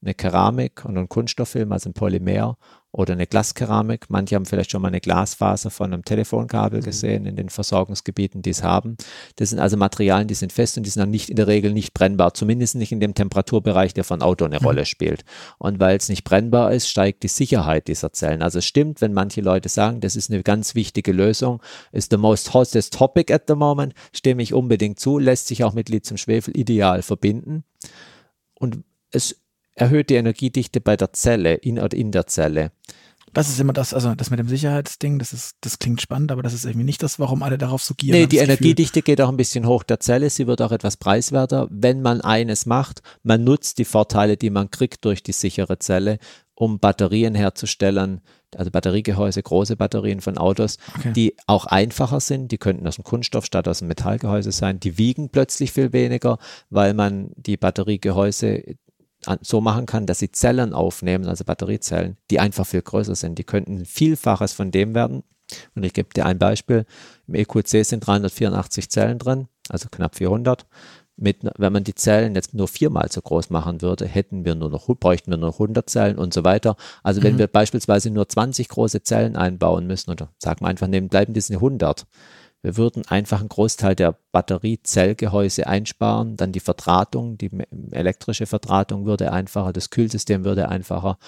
[0.00, 2.56] eine Keramik und ein Kunststofffilm, also ein Polymer
[2.94, 4.06] oder eine Glaskeramik.
[4.08, 6.84] Manche haben vielleicht schon mal eine Glasfaser von einem Telefonkabel mhm.
[6.84, 8.96] gesehen in den Versorgungsgebieten, die es haben.
[9.34, 11.72] Das sind also Materialien, die sind fest und die sind dann nicht in der Regel
[11.72, 14.66] nicht brennbar, zumindest nicht in dem Temperaturbereich, der von Auto eine mhm.
[14.66, 15.24] Rolle spielt.
[15.58, 18.42] Und weil es nicht brennbar ist, steigt die Sicherheit dieser Zellen.
[18.42, 22.16] Also es stimmt, wenn manche Leute sagen, das ist eine ganz wichtige Lösung, ist the
[22.16, 26.56] most hottest topic at the moment, stimme ich unbedingt zu, lässt sich auch mit Lithium-Schwefel
[26.56, 27.64] ideal verbinden.
[28.54, 29.43] Und es
[29.74, 32.72] erhöht die Energiedichte bei der Zelle, in, in der Zelle.
[33.34, 36.42] Das ist immer das, also das mit dem Sicherheitsding, das ist, das klingt spannend, aber
[36.42, 38.18] das ist irgendwie nicht das, warum alle darauf so gieren.
[38.18, 41.66] Nee, die Energiedichte geht auch ein bisschen hoch der Zelle, sie wird auch etwas preiswerter,
[41.68, 46.18] wenn man eines macht, man nutzt die Vorteile, die man kriegt durch die sichere Zelle,
[46.54, 48.20] um Batterien herzustellen,
[48.54, 51.12] also Batteriegehäuse, große Batterien von Autos, okay.
[51.12, 54.96] die auch einfacher sind, die könnten aus dem Kunststoff statt aus dem Metallgehäuse sein, die
[54.96, 56.38] wiegen plötzlich viel weniger,
[56.70, 58.76] weil man die Batteriegehäuse
[59.40, 63.38] so machen kann, dass sie Zellen aufnehmen, also Batteriezellen, die einfach viel größer sind.
[63.38, 65.22] Die könnten ein Vielfaches von dem werden.
[65.74, 66.86] Und ich gebe dir ein Beispiel.
[67.26, 70.66] Im EQC sind 384 Zellen drin, also knapp 400.
[71.16, 74.68] Mit, wenn man die Zellen jetzt nur viermal so groß machen würde, hätten wir nur
[74.68, 76.74] noch, bräuchten wir nur noch 100 Zellen und so weiter.
[77.04, 77.38] Also wenn mhm.
[77.38, 81.54] wir beispielsweise nur 20 große Zellen einbauen müssen, oder sagen wir einfach, nehmen, bleiben diese
[81.54, 82.04] 100,
[82.64, 87.50] wir würden einfach einen Großteil der Batteriezellgehäuse einsparen, dann die Verdrahtung, die
[87.90, 91.18] elektrische Verdrahtung würde einfacher, das Kühlsystem würde einfacher.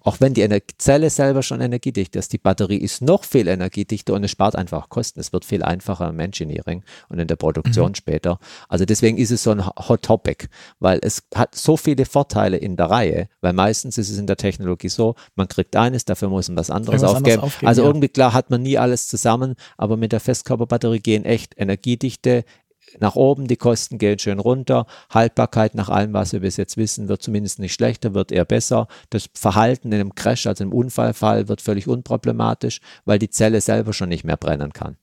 [0.00, 0.46] Auch wenn die
[0.78, 4.88] Zelle selber schon energiedicht ist, die Batterie ist noch viel energiedichter und es spart einfach
[4.88, 5.20] Kosten.
[5.20, 7.94] Es wird viel einfacher im Engineering und in der Produktion mhm.
[7.94, 8.38] später.
[8.68, 10.46] Also deswegen ist es so ein Hot Topic,
[10.78, 14.36] weil es hat so viele Vorteile in der Reihe, weil meistens ist es in der
[14.36, 17.40] Technologie so, man kriegt eines, dafür muss man was anderes aufgeben.
[17.40, 17.68] aufgeben.
[17.68, 17.88] Also ja.
[17.88, 22.44] irgendwie klar hat man nie alles zusammen, aber mit der Festkörperbatterie gehen echt Energiedichte,
[23.00, 24.86] nach oben, die Kosten gehen schön runter.
[25.10, 28.88] Haltbarkeit nach allem, was wir bis jetzt wissen, wird zumindest nicht schlechter, wird eher besser.
[29.10, 33.92] Das Verhalten in einem Crash, also im Unfallfall, wird völlig unproblematisch, weil die Zelle selber
[33.92, 34.96] schon nicht mehr brennen kann.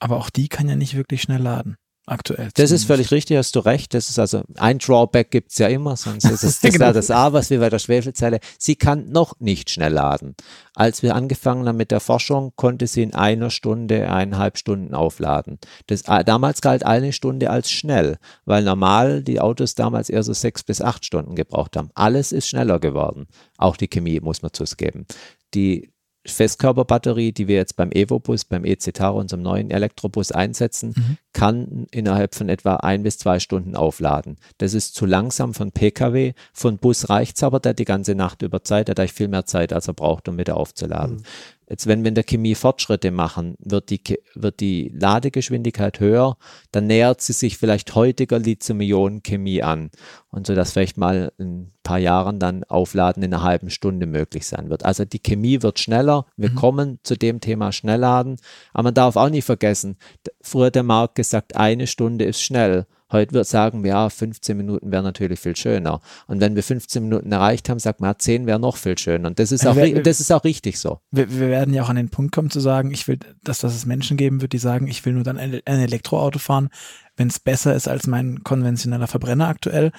[0.00, 1.76] Aber auch die kann ja nicht wirklich schnell laden
[2.08, 2.48] aktuell.
[2.54, 3.94] Das ist völlig richtig, hast du recht.
[3.94, 6.92] Das ist also ein Drawback gibt es ja immer, sonst ist es das, genau.
[6.92, 8.40] das A, was wie bei der Schwefelzelle.
[8.58, 10.34] Sie kann noch nicht schnell laden.
[10.74, 15.58] Als wir angefangen haben mit der Forschung, konnte sie in einer Stunde, eineinhalb Stunden aufladen.
[15.86, 20.32] Das, äh, damals galt eine Stunde als schnell, weil normal die Autos damals eher so
[20.32, 21.90] sechs bis acht Stunden gebraucht haben.
[21.94, 23.26] Alles ist schneller geworden.
[23.56, 25.06] Auch die Chemie muss man zugeben.
[25.54, 25.90] Die
[26.32, 31.16] Festkörperbatterie, die wir jetzt beim Evo-Bus, beim EC-Taro, unserem neuen Elektrobus einsetzen, mhm.
[31.32, 34.36] kann innerhalb von etwa ein bis zwei Stunden aufladen.
[34.58, 36.32] Das ist zu langsam von Pkw.
[36.52, 39.46] Von Bus reicht es aber, der die ganze Nacht über Zeit, der hat viel mehr
[39.46, 41.16] Zeit, als er braucht, um wieder aufzuladen.
[41.16, 41.22] Mhm.
[41.68, 44.00] Jetzt, wenn wir in der Chemie Fortschritte machen, wird die,
[44.34, 46.38] wird die Ladegeschwindigkeit höher,
[46.72, 49.90] dann nähert sie sich vielleicht heutiger Lithium-Ionen-Chemie an.
[50.30, 54.06] Und so, dass vielleicht mal in ein paar Jahren dann Aufladen in einer halben Stunde
[54.06, 54.84] möglich sein wird.
[54.84, 56.24] Also die Chemie wird schneller.
[56.36, 56.54] Wir mhm.
[56.54, 58.36] kommen zu dem Thema Schnellladen.
[58.72, 59.98] Aber man darf auch nicht vergessen,
[60.40, 62.86] früher hat der Markt gesagt, eine Stunde ist schnell.
[63.10, 66.00] Heute wird sagen wir, ja, 15 Minuten wäre natürlich viel schöner.
[66.26, 69.28] Und wenn wir 15 Minuten erreicht haben, sagt man, ja, 10 wäre noch viel schöner.
[69.28, 71.00] Und das ist, auch, wir, das ist auch richtig so.
[71.10, 73.74] Wir, wir, werden ja auch an den Punkt kommen zu sagen, ich will, dass, dass
[73.74, 76.68] es Menschen geben wird, die sagen, ich will nur dann ein, ein Elektroauto fahren,
[77.16, 79.92] wenn es besser ist als mein konventioneller Verbrenner aktuell.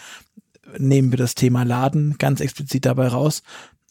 [0.77, 3.41] Nehmen wir das Thema Laden ganz explizit dabei raus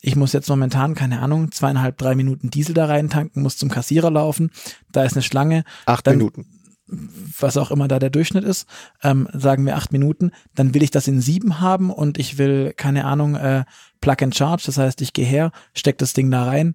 [0.00, 3.68] ich muss jetzt momentan, keine Ahnung, zweieinhalb, drei Minuten Diesel da rein tanken, muss zum
[3.68, 4.52] Kassierer laufen,
[4.92, 5.64] da ist eine Schlange.
[5.86, 6.46] Acht dann, Minuten
[6.88, 8.66] was auch immer da der Durchschnitt ist,
[9.02, 12.72] ähm, sagen wir acht Minuten, dann will ich das in sieben haben und ich will,
[12.76, 13.64] keine Ahnung, äh,
[14.00, 16.74] Plug and Charge, das heißt, ich gehe her, steck das Ding da rein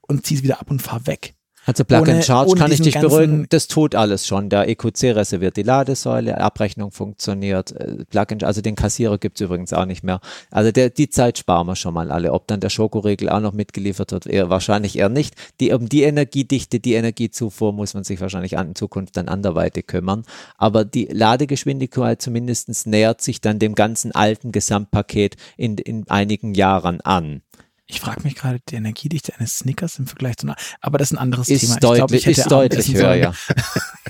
[0.00, 1.35] und ziehe es wieder ab und fahr weg.
[1.66, 4.48] Also Plug ohne, and Charge kann ich dich beruhigen, das tut alles schon.
[4.48, 9.72] Der EQC reserviert die Ladesäule, Abrechnung funktioniert, äh, Plug and, also den Kassierer gibt's übrigens
[9.72, 10.20] auch nicht mehr.
[10.52, 12.32] Also der, die Zeit sparen wir schon mal alle.
[12.32, 15.34] Ob dann der Schokoriegel auch noch mitgeliefert wird, eher, wahrscheinlich eher nicht.
[15.58, 19.88] Die, um die Energiedichte, die Energiezufuhr muss man sich wahrscheinlich an, in Zukunft dann anderweitig
[19.88, 20.22] kümmern.
[20.56, 27.00] Aber die Ladegeschwindigkeit zumindest nähert sich dann dem ganzen alten Gesamtpaket in, in einigen Jahren
[27.00, 27.42] an.
[27.88, 31.16] Ich frage mich gerade, die Energiedichte eines Snickers im Vergleich zu einer, aber das ist
[31.16, 31.76] ein anderes ist Thema.
[31.76, 33.32] Deutlich, glaub, ist deutlich höher, ja.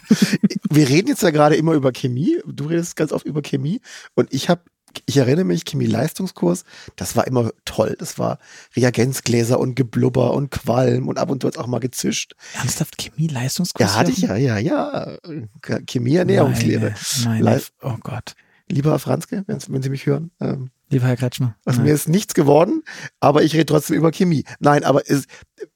[0.70, 2.38] Wir reden jetzt ja gerade immer über Chemie.
[2.46, 3.80] Du redest ganz oft über Chemie
[4.14, 4.62] und ich habe
[5.04, 6.64] ich erinnere mich, Chemie-Leistungskurs,
[6.96, 7.96] das war immer toll.
[7.98, 8.38] Das war
[8.74, 12.34] Reagenzgläser und Geblubber und Qualm und ab und zu hat auch mal gezischt.
[12.54, 13.90] Ernsthaft Chemie-Leistungskurs?
[13.90, 15.18] Ja, hatte ich ja, ja, ja.
[15.86, 16.94] Chemie-Ernährungslehre.
[17.82, 18.34] Oh Gott.
[18.68, 20.30] Lieber Herr Franzke, wenn, Sie mich hören.
[20.40, 21.56] Ähm, Lieber Herr Kretschmer.
[21.64, 22.82] Also mir ist nichts geworden,
[23.20, 24.44] aber ich rede trotzdem über Chemie.
[24.60, 25.26] Nein, aber ist,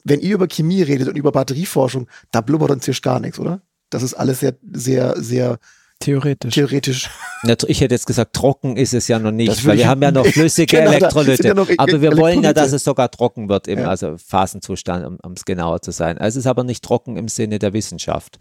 [0.05, 3.61] wenn ihr über Chemie redet und über Batterieforschung, da blubbert und zischt gar nichts, oder?
[3.91, 5.59] Das ist alles sehr, sehr, sehr
[5.99, 6.55] Theoretisch.
[6.55, 7.11] theoretisch.
[7.43, 10.11] Na, Ich hätte jetzt gesagt, trocken ist es ja noch nicht, weil wir haben ja
[10.13, 11.47] noch flüssige Genau, Elektrolyte.
[11.49, 13.89] ja noch E- aber wir wollen ja, dass es sogar trocken wird, im Ja.
[13.89, 16.17] also Phasenzustand, um um es genauer zu sein.
[16.19, 18.39] Es ist aber nicht trocken im Sinne der Wissenschaft.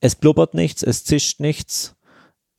[0.00, 1.94] Es blubbert nichts, es zischt nichts.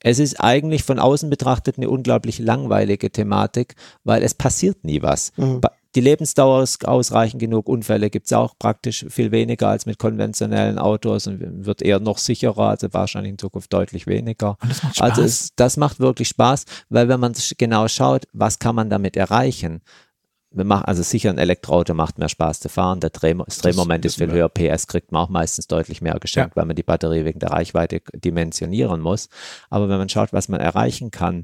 [0.03, 5.31] Es ist eigentlich von außen betrachtet eine unglaublich langweilige Thematik, weil es passiert nie was.
[5.37, 5.61] Mhm.
[5.95, 10.79] Die Lebensdauer ist ausreichend genug, Unfälle gibt es auch praktisch viel weniger als mit konventionellen
[10.79, 14.57] Autos und wird eher noch sicherer, also wahrscheinlich in Zukunft deutlich weniger.
[14.61, 15.09] Und das macht Spaß.
[15.09, 19.15] Also es, das macht wirklich Spaß, weil wenn man genau schaut, was kann man damit
[19.15, 19.81] erreichen?
[20.55, 24.05] Wir machen, also sicher ein Elektroauto macht mehr Spaß zu fahren, der Dreh, das Drehmoment
[24.05, 24.35] ist viel wir.
[24.35, 27.51] höher, PS kriegt man auch meistens deutlich mehr geschenkt, weil man die Batterie wegen der
[27.51, 29.29] Reichweite dimensionieren muss.
[29.69, 31.43] Aber wenn man schaut, was man erreichen kann,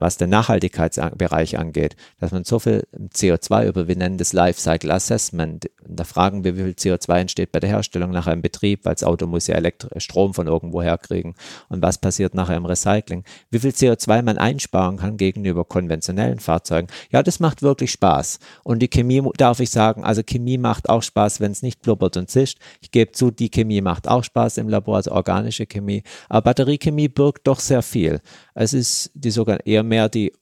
[0.00, 5.70] was den Nachhaltigkeitsbereich angeht, dass man so viel CO2 über, wir nennen das Lifecycle Assessment,
[5.86, 9.04] da fragen wir, wie viel CO2 entsteht bei der Herstellung nachher im Betrieb, weil das
[9.04, 11.34] Auto muss ja Elektro Strom von irgendwo herkriegen
[11.68, 16.88] und was passiert nachher im Recycling, wie viel CO2 man einsparen kann gegenüber konventionellen Fahrzeugen.
[17.12, 21.02] Ja, das macht wirklich Spaß und die Chemie, darf ich sagen, also Chemie macht auch
[21.02, 22.58] Spaß, wenn es nicht blubbert und zischt.
[22.80, 27.08] Ich gebe zu, die Chemie macht auch Spaß im Labor, also organische Chemie, aber Batteriechemie
[27.08, 28.20] birgt doch sehr viel.
[28.54, 30.32] Es ist die sogar eher mehr die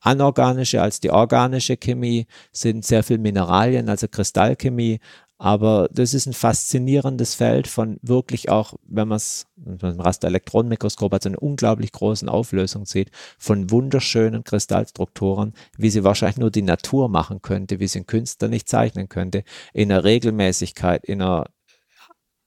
[0.00, 4.98] anorganische als die organische Chemie, sind sehr viel Mineralien, also Kristallchemie.
[5.38, 11.12] Aber das ist ein faszinierendes Feld von wirklich auch, wenn man es mit einem Rasterelektronenmikroskop
[11.12, 17.08] also eine unglaublich großen Auflösung sieht, von wunderschönen Kristallstrukturen, wie sie wahrscheinlich nur die Natur
[17.08, 21.46] machen könnte, wie sie ein Künstler nicht zeichnen könnte, in einer Regelmäßigkeit, in einer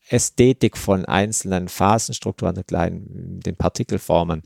[0.07, 4.43] Ästhetik von einzelnen Phasenstrukturen, der kleinen, den Partikelformen.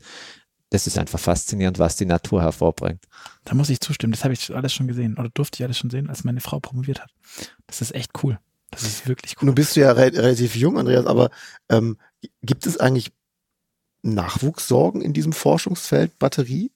[0.70, 3.04] Das ist einfach faszinierend, was die Natur hervorbringt.
[3.44, 4.12] Da muss ich zustimmen.
[4.12, 6.60] Das habe ich alles schon gesehen oder durfte ich alles schon sehen, als meine Frau
[6.60, 7.10] promoviert hat.
[7.66, 8.38] Das ist echt cool.
[8.70, 9.46] Das ist wirklich cool.
[9.46, 11.30] Nun bist du ja re relativ jung, Andreas, aber
[11.68, 11.98] ähm,
[12.42, 13.12] gibt es eigentlich
[14.02, 16.70] Nachwuchssorgen in diesem Forschungsfeld Batterie?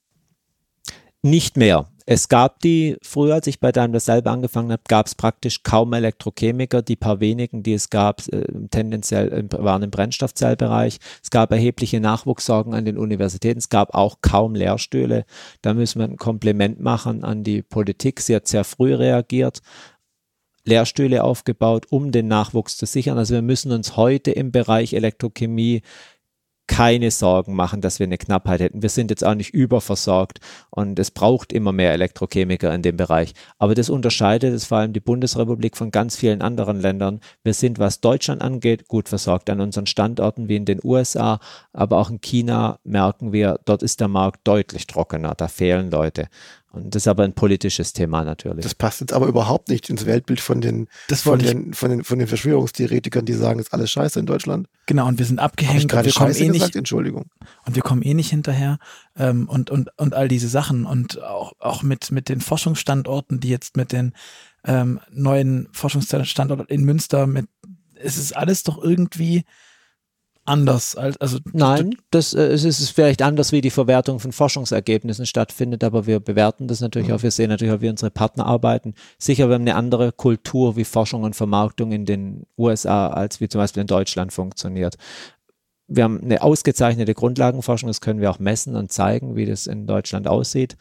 [1.22, 1.88] Nicht mehr.
[2.06, 5.94] Es gab die, früher als ich bei Daimler selber angefangen habe, gab es praktisch kaum
[5.94, 6.82] Elektrochemiker.
[6.82, 10.98] Die paar wenigen, die es gab, äh, tendenziell im- waren im Brennstoffzellbereich.
[11.22, 13.58] Es gab erhebliche Nachwuchssorgen an den Universitäten.
[13.58, 15.24] Es gab auch kaum Lehrstühle.
[15.62, 18.20] Da müssen wir ein Kompliment machen an die Politik.
[18.20, 19.62] Sie hat sehr früh reagiert.
[20.66, 23.16] Lehrstühle aufgebaut, um den Nachwuchs zu sichern.
[23.18, 25.82] Also wir müssen uns heute im Bereich Elektrochemie
[26.66, 28.82] keine Sorgen machen, dass wir eine Knappheit hätten.
[28.82, 33.34] Wir sind jetzt auch nicht überversorgt und es braucht immer mehr Elektrochemiker in dem Bereich.
[33.58, 37.20] Aber das unterscheidet es vor allem die Bundesrepublik von ganz vielen anderen Ländern.
[37.42, 41.38] Wir sind, was Deutschland angeht, gut versorgt an unseren Standorten wie in den USA,
[41.72, 46.28] aber auch in China merken wir, dort ist der Markt deutlich trockener, da fehlen Leute.
[46.74, 48.64] Und das ist aber ein politisches Thema natürlich.
[48.64, 51.90] Das passt jetzt aber überhaupt nicht ins Weltbild von den, Das von ich, den, von
[51.90, 54.68] den, von den Verschwörungstheoretikern, die sagen, es ist alles scheiße in Deutschland.
[54.86, 56.62] genau, und wir sind ich abgehängt und gerade wir kommen scheiße eh gesagt?
[56.62, 57.26] nicht, Entschuldigung.
[57.64, 58.78] und wir kommen eh nicht hinterher
[59.16, 63.48] ähm, und, und, und all diese Sachen und auch, auch mit, mit den Forschungsstandorten, die
[63.48, 64.12] jetzt mit den
[64.64, 67.46] ähm, neuen Forschungsstandorten in Münster mit,
[67.94, 69.44] es ist alles doch irgendwie
[70.44, 75.26] anders als, also Nein, das, äh, es ist vielleicht anders, wie die Verwertung von Forschungsergebnissen
[75.26, 77.22] stattfindet, aber wir bewerten das natürlich auch.
[77.22, 78.94] Wir sehen natürlich auch, wie unsere Partner arbeiten.
[79.18, 83.48] Sicher, wir haben eine andere Kultur, wie Forschung und Vermarktung in den USA als wie
[83.48, 84.96] zum Beispiel in Deutschland funktioniert.
[85.86, 89.86] Wir haben eine ausgezeichnete Grundlagenforschung, das können wir auch messen und zeigen, wie das in
[89.86, 90.76] Deutschland aussieht.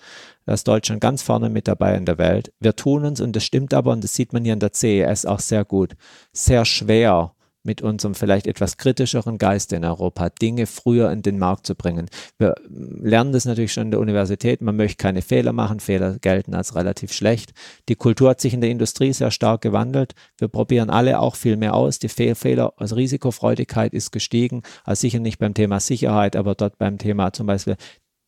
[0.46, 2.54] Da ist Deutschland ganz vorne mit dabei in der Welt.
[2.60, 5.26] Wir tun uns, und das stimmt aber, und das sieht man hier in der CES
[5.26, 5.96] auch sehr gut,
[6.32, 11.66] sehr schwer mit unserem vielleicht etwas kritischeren Geist in Europa, Dinge früher in den Markt
[11.66, 12.10] zu bringen.
[12.38, 16.54] Wir lernen das natürlich schon in der Universität, man möchte keine Fehler machen, Fehler gelten
[16.54, 17.54] als relativ schlecht.
[17.90, 20.14] Die Kultur hat sich in der Industrie sehr stark gewandelt.
[20.38, 22.00] Wir probieren alle auch viel mehr aus.
[22.00, 26.78] Die Fehl Fehler, also Risikofreudigkeit ist gestiegen, also sicher nicht beim Thema Sicherheit, aber dort
[26.78, 27.78] beim Thema zum Beispiel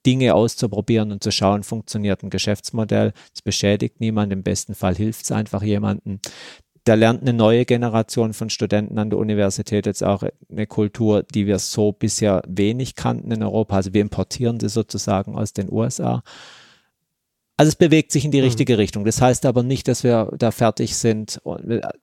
[0.06, 5.24] Dinge auszuprobieren und zu schauen, funktioniert ein Geschäftsmodell, es beschädigt niemand, im besten Fall hilft
[5.24, 6.20] es einfach jemandem
[6.86, 11.48] da lernt eine neue Generation von Studenten an der Universität jetzt auch eine Kultur, die
[11.48, 13.76] wir so bisher wenig kannten in Europa.
[13.76, 16.22] Also wir importieren sie sozusagen aus den USA.
[17.58, 19.04] Also es bewegt sich in die richtige Richtung.
[19.04, 21.42] Das heißt aber nicht, dass wir da fertig sind.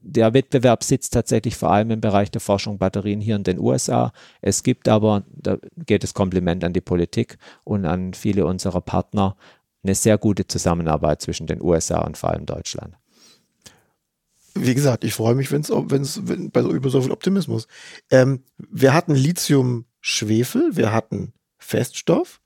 [0.00, 4.12] Der Wettbewerb sitzt tatsächlich vor allem im Bereich der Forschung Batterien hier in den USA.
[4.40, 9.36] Es gibt aber, da geht das Kompliment an die Politik und an viele unserer Partner,
[9.84, 12.96] eine sehr gute Zusammenarbeit zwischen den USA und vor allem Deutschland.
[14.54, 17.66] Wie gesagt, ich freue mich, wenn's, wenn's, wenn bei so, über so viel Optimismus.
[18.10, 22.40] Ähm, wir hatten Lithium-Schwefel, wir hatten Feststoff,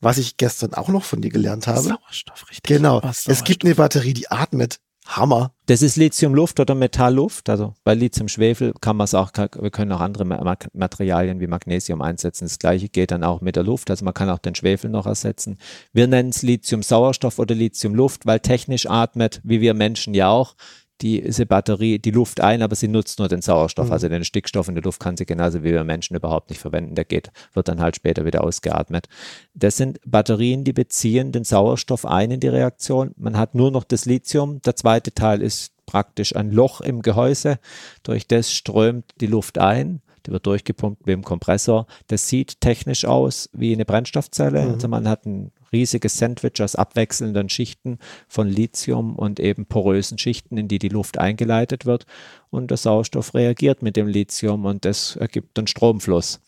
[0.00, 1.80] was ich gestern auch noch von dir gelernt habe.
[1.80, 2.62] Sauerstoff, richtig.
[2.62, 3.02] Genau.
[3.02, 5.52] Was Es gibt eine Batterie, die atmet Hammer.
[5.66, 7.48] Das ist Lithium-Luft oder Metall-Luft.
[7.48, 10.24] Also bei Lithium-Schwefel kann man es auch, wir können auch andere
[10.72, 12.44] Materialien wie Magnesium einsetzen.
[12.44, 13.90] Das gleiche geht dann auch mit der Luft.
[13.90, 15.58] Also man kann auch den Schwefel noch ersetzen.
[15.92, 20.54] Wir nennen es Lithium-Sauerstoff oder Lithium-Luft, weil technisch atmet, wie wir Menschen ja auch,
[21.00, 23.86] diese Batterie die Luft ein, aber sie nutzt nur den Sauerstoff.
[23.86, 23.92] Mhm.
[23.92, 26.94] Also den Stickstoff in der Luft kann sie genauso wie wir Menschen überhaupt nicht verwenden.
[26.94, 29.08] Der geht, wird dann halt später wieder ausgeatmet.
[29.54, 33.12] Das sind Batterien, die beziehen den Sauerstoff ein in die Reaktion.
[33.16, 34.60] Man hat nur noch das Lithium.
[34.62, 37.58] Der zweite Teil ist praktisch ein Loch im Gehäuse.
[38.02, 40.02] Durch das strömt die Luft ein.
[40.26, 41.86] Die wird durchgepumpt mit dem Kompressor.
[42.06, 44.62] Das sieht technisch aus wie eine Brennstoffzelle.
[44.62, 44.74] Mhm.
[44.74, 47.98] Also man hat ein riesiges Sandwich aus abwechselnden Schichten
[48.28, 52.06] von Lithium und eben porösen Schichten, in die die Luft eingeleitet wird.
[52.50, 56.40] Und der Sauerstoff reagiert mit dem Lithium und das ergibt einen Stromfluss.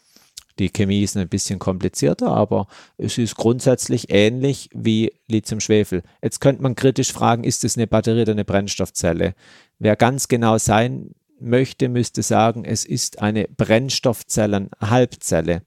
[0.60, 6.04] Die Chemie ist ein bisschen komplizierter, aber es ist grundsätzlich ähnlich wie Lithium-Schwefel.
[6.22, 9.34] Jetzt könnte man kritisch fragen, ist es eine Batterie oder eine Brennstoffzelle?
[9.80, 15.62] Wer ganz genau sein möchte, müsste sagen, es ist eine Brennstoffzellen-Halbzelle.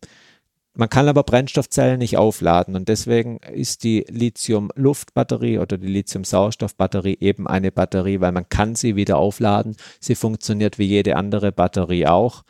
[0.77, 7.47] Man kann aber Brennstoffzellen nicht aufladen und deswegen ist die Lithium-Luftbatterie oder die Lithium-Sauerstoff-Batterie eben
[7.47, 9.75] eine Batterie, weil man kann sie wieder aufladen.
[9.99, 12.43] Sie funktioniert wie jede andere Batterie auch,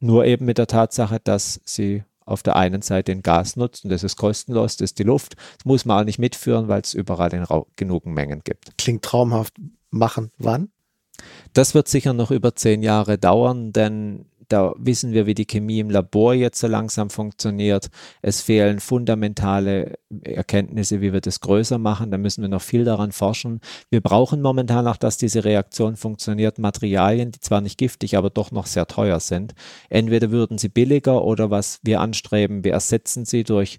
[0.00, 3.90] nur eben mit der Tatsache, dass sie auf der einen Seite den Gas nutzt und
[3.90, 5.36] das ist kostenlos, das ist die Luft.
[5.58, 7.44] Das muss man auch nicht mitführen, weil es überall in
[7.76, 8.78] genug Mengen gibt.
[8.78, 9.54] Klingt traumhaft.
[9.90, 10.70] Machen wann?
[11.52, 15.80] Das wird sicher noch über zehn Jahre dauern, denn da wissen wir, wie die Chemie
[15.80, 17.88] im Labor jetzt so langsam funktioniert.
[18.22, 22.10] Es fehlen fundamentale Erkenntnisse, wie wir das größer machen.
[22.10, 23.60] Da müssen wir noch viel daran forschen.
[23.90, 28.50] Wir brauchen momentan auch, dass diese Reaktion funktioniert, Materialien, die zwar nicht giftig, aber doch
[28.50, 29.54] noch sehr teuer sind.
[29.90, 33.78] Entweder würden sie billiger oder was wir anstreben, wir ersetzen sie durch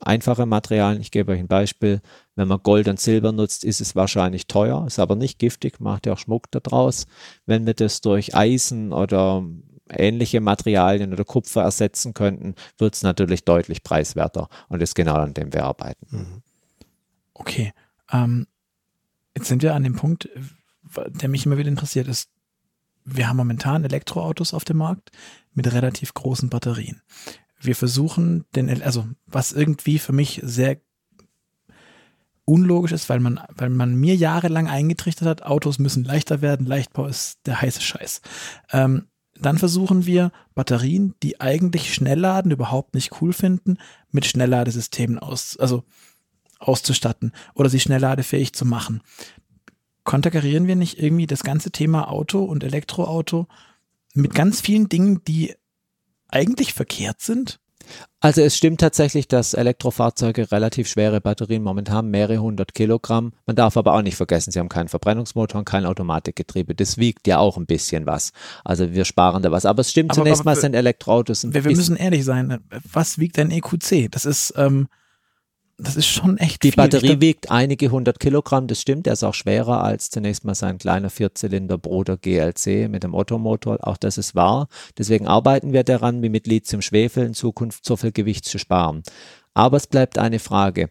[0.00, 1.00] einfache Materialien.
[1.00, 2.00] Ich gebe euch ein Beispiel.
[2.34, 6.06] Wenn man Gold und Silber nutzt, ist es wahrscheinlich teuer, ist aber nicht giftig, macht
[6.06, 7.06] ja auch Schmuck daraus.
[7.46, 9.44] Wenn wir das durch Eisen oder
[9.88, 15.34] ähnliche Materialien oder Kupfer ersetzen könnten, wird es natürlich deutlich preiswerter und ist genau an
[15.34, 16.06] dem wir arbeiten.
[16.10, 16.42] Mhm.
[17.34, 17.72] Okay.
[18.10, 18.46] Ähm,
[19.36, 20.28] jetzt sind wir an dem Punkt,
[21.08, 22.30] der mich immer wieder interessiert ist.
[23.04, 25.10] Wir haben momentan Elektroautos auf dem Markt
[25.54, 27.02] mit relativ großen Batterien.
[27.60, 30.78] Wir versuchen den, also was irgendwie für mich sehr
[32.44, 37.06] unlogisch ist, weil man, weil man mir jahrelang eingetrichtert hat, Autos müssen leichter werden, Leichtbau
[37.06, 38.22] ist der heiße Scheiß.
[38.72, 39.08] Ähm,
[39.40, 43.78] dann versuchen wir Batterien, die eigentlich Schnellladen überhaupt nicht cool finden,
[44.10, 45.84] mit Schnellladesystemen aus, also
[46.58, 49.02] auszustatten oder sie schnellladefähig zu machen.
[50.04, 53.48] Konterkarieren wir nicht irgendwie das ganze Thema Auto und Elektroauto
[54.14, 55.54] mit ganz vielen Dingen, die
[56.28, 57.60] eigentlich verkehrt sind?
[58.20, 63.32] Also es stimmt tatsächlich, dass Elektrofahrzeuge relativ schwere Batterien momentan haben, mehrere hundert Kilogramm.
[63.46, 66.74] Man darf aber auch nicht vergessen, sie haben keinen Verbrennungsmotor und kein Automatikgetriebe.
[66.74, 68.32] Das wiegt ja auch ein bisschen was.
[68.64, 69.66] Also wir sparen da was.
[69.66, 72.58] Aber es stimmt, aber, zunächst aber, mal sind Elektroautos ein Wir, wir müssen ehrlich sein.
[72.92, 74.10] Was wiegt ein EQC?
[74.10, 74.88] Das ist ähm,
[75.78, 76.76] das ist schon echt Die viel.
[76.76, 79.06] Batterie glaub, wiegt einige hundert Kilogramm, das stimmt.
[79.06, 83.78] Der ist auch schwerer als zunächst mal sein kleiner Vierzylinder-Bruder GLC mit dem Ottomotor.
[83.86, 84.68] Auch das ist wahr.
[84.96, 89.02] Deswegen arbeiten wir daran, wie mit Lithium-Schwefel in Zukunft so viel Gewicht zu sparen.
[89.52, 90.90] Aber es bleibt eine Frage,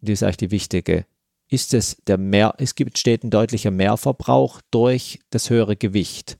[0.00, 1.04] die ist eigentlich die wichtige.
[1.48, 6.38] Ist es der mehr, es gibt, steht ein deutlicher Mehrverbrauch durch das höhere Gewicht.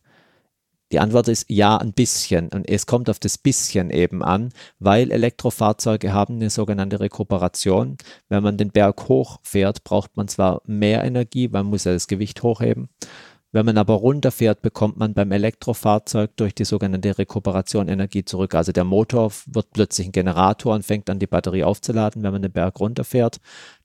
[0.92, 2.48] Die Antwort ist ja, ein bisschen.
[2.48, 7.96] Und es kommt auf das bisschen eben an, weil Elektrofahrzeuge haben eine sogenannte Rekuperation.
[8.28, 12.42] Wenn man den Berg hochfährt, braucht man zwar mehr Energie, man muss ja das Gewicht
[12.42, 12.88] hochheben.
[13.52, 18.54] Wenn man aber runterfährt, bekommt man beim Elektrofahrzeug durch die sogenannte Rekuperation Energie zurück.
[18.54, 22.42] Also der Motor wird plötzlich ein Generator und fängt an, die Batterie aufzuladen, wenn man
[22.42, 23.38] den Berg runterfährt.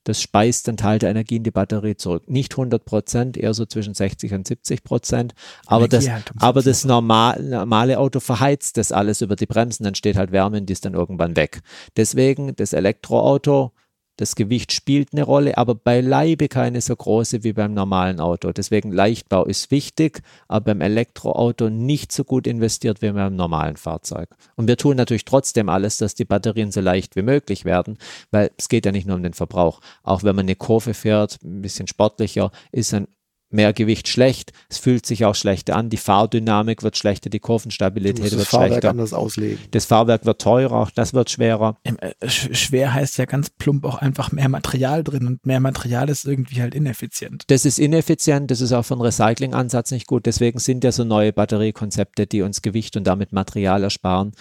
[0.04, 2.28] Das speist einen Teil der Energie in die Batterie zurück.
[2.28, 5.34] Nicht 100 Prozent, eher so zwischen 60 und 70 Prozent.
[5.66, 10.16] Aber das, aber das normal, normale Auto verheizt das alles über die Bremsen, dann steht
[10.16, 11.60] halt Wärme und die ist dann irgendwann weg.
[11.96, 13.72] Deswegen das Elektroauto
[14.16, 18.52] das Gewicht spielt eine Rolle, aber beileibe keine so große wie beim normalen Auto.
[18.52, 24.28] Deswegen Leichtbau ist wichtig, aber beim Elektroauto nicht so gut investiert wie beim normalen Fahrzeug.
[24.56, 27.98] Und wir tun natürlich trotzdem alles, dass die Batterien so leicht wie möglich werden,
[28.30, 29.80] weil es geht ja nicht nur um den Verbrauch.
[30.02, 33.08] Auch wenn man eine Kurve fährt, ein bisschen sportlicher, ist ein
[33.52, 34.52] mehr Gewicht schlecht.
[34.68, 35.90] Es fühlt sich auch schlechter an.
[35.90, 38.90] Die Fahrdynamik wird schlechter, die Kurvenstabilität wird das Fahrwerk schlechter.
[38.90, 39.58] anders auslegen.
[39.70, 41.78] Das Fahrwerk wird teurer, auch das wird schwerer.
[41.84, 46.24] Äh, schwer heißt ja ganz plump auch einfach mehr Material drin und mehr Material ist
[46.24, 47.44] irgendwie halt ineffizient.
[47.48, 50.26] Das ist ineffizient, das ist auch für einen Recyclingansatz nicht gut.
[50.26, 54.32] Deswegen sind ja so neue Batteriekonzepte, die uns Gewicht und damit Material ersparen,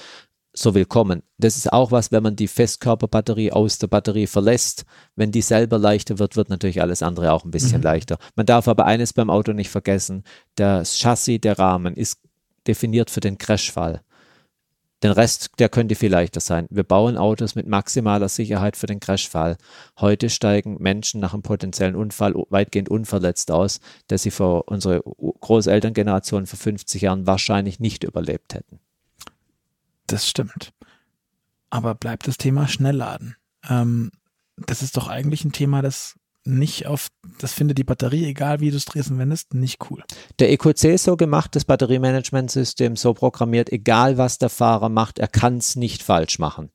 [0.53, 1.23] so willkommen.
[1.37, 4.85] Das ist auch was, wenn man die Festkörperbatterie aus der Batterie verlässt.
[5.15, 7.83] Wenn die selber leichter wird, wird natürlich alles andere auch ein bisschen mhm.
[7.83, 8.17] leichter.
[8.35, 10.23] Man darf aber eines beim Auto nicht vergessen.
[10.55, 12.19] Das Chassis, der Rahmen ist
[12.67, 14.01] definiert für den Crashfall.
[15.03, 16.67] Den Rest, der könnte viel leichter sein.
[16.69, 19.57] Wir bauen Autos mit maximaler Sicherheit für den Crashfall.
[19.99, 26.45] Heute steigen Menschen nach einem potenziellen Unfall weitgehend unverletzt aus, dass sie vor unsere Großelterngeneration
[26.45, 28.79] vor 50 Jahren wahrscheinlich nicht überlebt hätten.
[30.11, 30.71] Das stimmt.
[31.69, 33.35] Aber bleibt das Thema Schnellladen.
[33.69, 34.11] Ähm,
[34.57, 37.07] das ist doch eigentlich ein Thema, das nicht auf,
[37.39, 40.03] das findet die Batterie, egal wie du es drehst und wendest, nicht cool.
[40.39, 45.27] Der EQC ist so gemacht, das Batteriemanagementsystem so programmiert, egal was der Fahrer macht, er
[45.27, 46.71] kann es nicht falsch machen.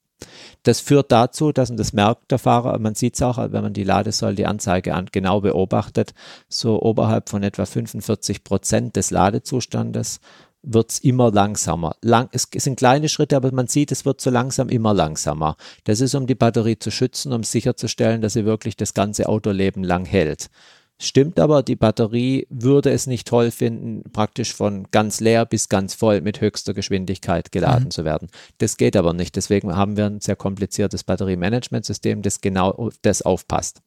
[0.63, 3.73] Das führt dazu, dass, und das merkt der Fahrer, man sieht es auch, wenn man
[3.73, 6.15] die Ladesäule, die Anzeige an, genau beobachtet,
[6.49, 10.21] so oberhalb von etwa 45 Prozent des Ladezustandes
[10.67, 11.97] wird es immer langsamer.
[12.03, 15.57] Lang, es sind kleine Schritte, aber man sieht, es wird so langsam immer langsamer.
[15.85, 19.85] Das ist, um die Batterie zu schützen, um sicherzustellen, dass sie wirklich das ganze Autoleben
[19.85, 20.51] lang hält.
[20.99, 25.95] Stimmt aber, die Batterie würde es nicht toll finden, praktisch von ganz leer bis ganz
[25.95, 27.91] voll mit höchster Geschwindigkeit geladen mhm.
[27.91, 28.29] zu werden.
[28.59, 29.37] Das geht aber nicht.
[29.37, 33.83] Deswegen haben wir ein sehr kompliziertes Batteriemanagementsystem, das genau das aufpasst.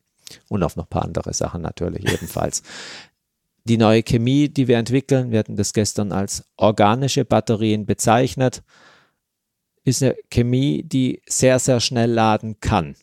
[0.47, 2.61] Und auf noch ein paar andere Sachen natürlich ebenfalls
[3.63, 8.63] die neue Chemie, die wir entwickeln, wir hatten das gestern als organische Batterien bezeichnet,
[9.83, 12.95] ist eine Chemie, die sehr, sehr schnell laden kann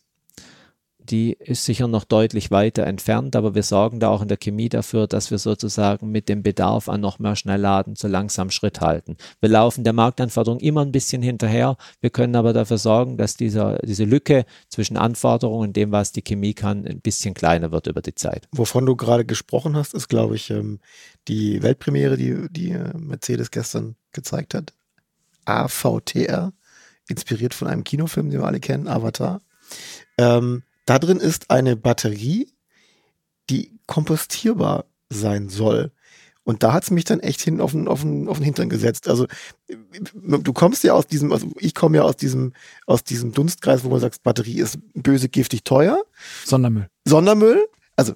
[1.10, 4.68] die ist sicher noch deutlich weiter entfernt, aber wir sorgen da auch in der Chemie
[4.68, 9.16] dafür, dass wir sozusagen mit dem Bedarf an noch mehr Schnellladen so langsam Schritt halten.
[9.40, 11.76] Wir laufen der Marktanforderung immer ein bisschen hinterher.
[12.00, 16.22] Wir können aber dafür sorgen, dass dieser, diese Lücke zwischen Anforderungen und dem, was die
[16.22, 18.48] Chemie kann, ein bisschen kleiner wird über die Zeit.
[18.52, 20.80] Wovon du gerade gesprochen hast, ist, glaube ich, ähm,
[21.28, 24.72] die Weltpremiere, die, die äh, Mercedes gestern gezeigt hat.
[25.44, 26.52] AVTR,
[27.08, 29.40] inspiriert von einem Kinofilm, den wir alle kennen, Avatar.
[30.18, 32.52] Ähm, da drin ist eine Batterie,
[33.50, 35.92] die kompostierbar sein soll.
[36.44, 38.68] Und da hat es mich dann echt hin auf den, auf, den, auf den Hintern
[38.68, 39.08] gesetzt.
[39.08, 39.26] Also
[40.22, 42.52] du kommst ja aus diesem, also ich komme ja aus diesem,
[42.86, 46.04] aus diesem Dunstkreis, wo man sagt, Batterie ist böse, giftig, teuer.
[46.44, 46.88] Sondermüll.
[47.04, 47.66] Sondermüll.
[47.96, 48.14] Also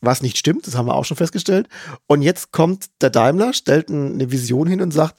[0.00, 1.68] was nicht stimmt, das haben wir auch schon festgestellt.
[2.06, 5.18] Und jetzt kommt der Daimler, stellt eine Vision hin und sagt,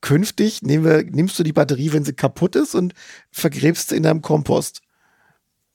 [0.00, 2.94] künftig nehmen wir, nimmst du die Batterie, wenn sie kaputt ist und
[3.30, 4.80] vergräbst sie in deinem Kompost.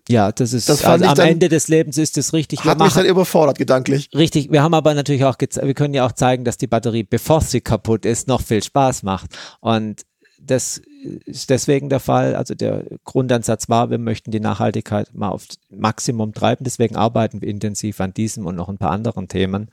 [0.10, 2.64] Ja, das ist das also am dann, Ende des Lebens ist es richtig.
[2.64, 4.10] Hat wir mich dann überfordert gedanklich.
[4.16, 4.52] Richtig.
[4.52, 7.62] Wir haben aber natürlich auch, wir können ja auch zeigen, dass die Batterie, bevor sie
[7.62, 9.38] kaputt ist, noch viel Spaß macht.
[9.60, 10.06] Und
[10.40, 10.82] das
[11.26, 12.36] ist deswegen der Fall.
[12.36, 16.64] Also der Grundansatz war, wir möchten die Nachhaltigkeit mal auf Maximum treiben.
[16.64, 19.70] Deswegen arbeiten wir intensiv an diesem und noch ein paar anderen Themen.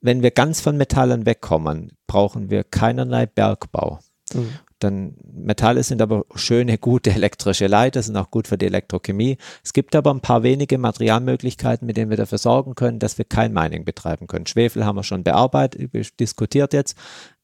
[0.00, 4.00] Wenn wir ganz von Metallen wegkommen, brauchen wir keinerlei Bergbau.
[4.34, 4.50] Mhm.
[4.78, 9.38] Dann Metalle sind aber schöne, gute elektrische Leiter, sind auch gut für die Elektrochemie.
[9.64, 13.24] Es gibt aber ein paar wenige Materialmöglichkeiten, mit denen wir dafür sorgen können, dass wir
[13.24, 14.46] kein Mining betreiben können.
[14.46, 16.96] Schwefel haben wir schon bearbeitet, diskutiert jetzt.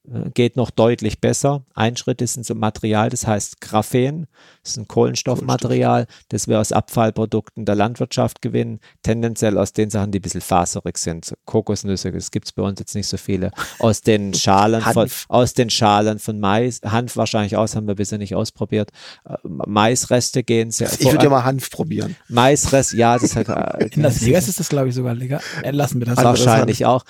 [0.08, 1.64] Äh, geht noch deutlich besser.
[1.74, 4.26] Ein Schritt ist ein Material, das heißt Graphen.
[4.64, 8.80] Das ist ein Kohlenstoffmaterial, das wir aus Abfallprodukten der Landwirtschaft gewinnen.
[9.02, 11.34] Tendenziell aus den Sachen, die ein bisschen faserig sind.
[11.44, 13.50] Kokosnüsse, das gibt es bei uns jetzt nicht so viele.
[13.78, 16.80] Aus den Schalen, von, aus den Schalen von Mais.
[16.82, 18.90] Hanf wahrscheinlich aus, haben wir bisher nicht ausprobiert.
[19.28, 20.90] Äh, Maisreste gehen sehr.
[20.90, 22.16] Ich würde ja mal Hanf probieren.
[22.28, 23.44] Maisreste, ja, das hat.
[23.54, 25.40] Äh, In Las Vegas ist das, glaube ich, sogar legal.
[25.70, 26.16] Lassen wir das.
[26.24, 27.04] Wahrscheinlich auch.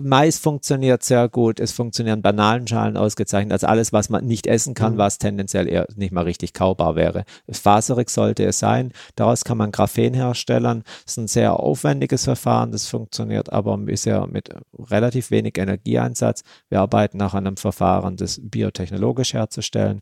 [0.00, 1.58] Mais funktioniert sehr gut.
[1.60, 3.52] Es funktionieren banalen Schalen ausgezeichnet.
[3.52, 4.98] Also alles, was man nicht essen kann, mhm.
[4.98, 6.52] was tendenziell eher nicht mal richtig
[6.82, 7.24] kaubar wäre.
[7.50, 8.92] Faserig sollte es sein.
[9.16, 10.82] Daraus kann man Graphen herstellen.
[11.04, 12.72] Das ist ein sehr aufwendiges Verfahren.
[12.72, 14.50] Das funktioniert aber bisher mit
[14.90, 16.42] relativ wenig Energieeinsatz.
[16.68, 20.00] Wir arbeiten nach einem Verfahren, das biotechnologisch herzustellen.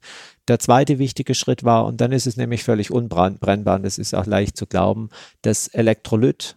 [0.49, 4.15] Der zweite wichtige Schritt war, und dann ist es nämlich völlig unbrennbar, und das ist
[4.15, 5.11] auch leicht zu glauben,
[5.43, 6.57] das Elektrolyt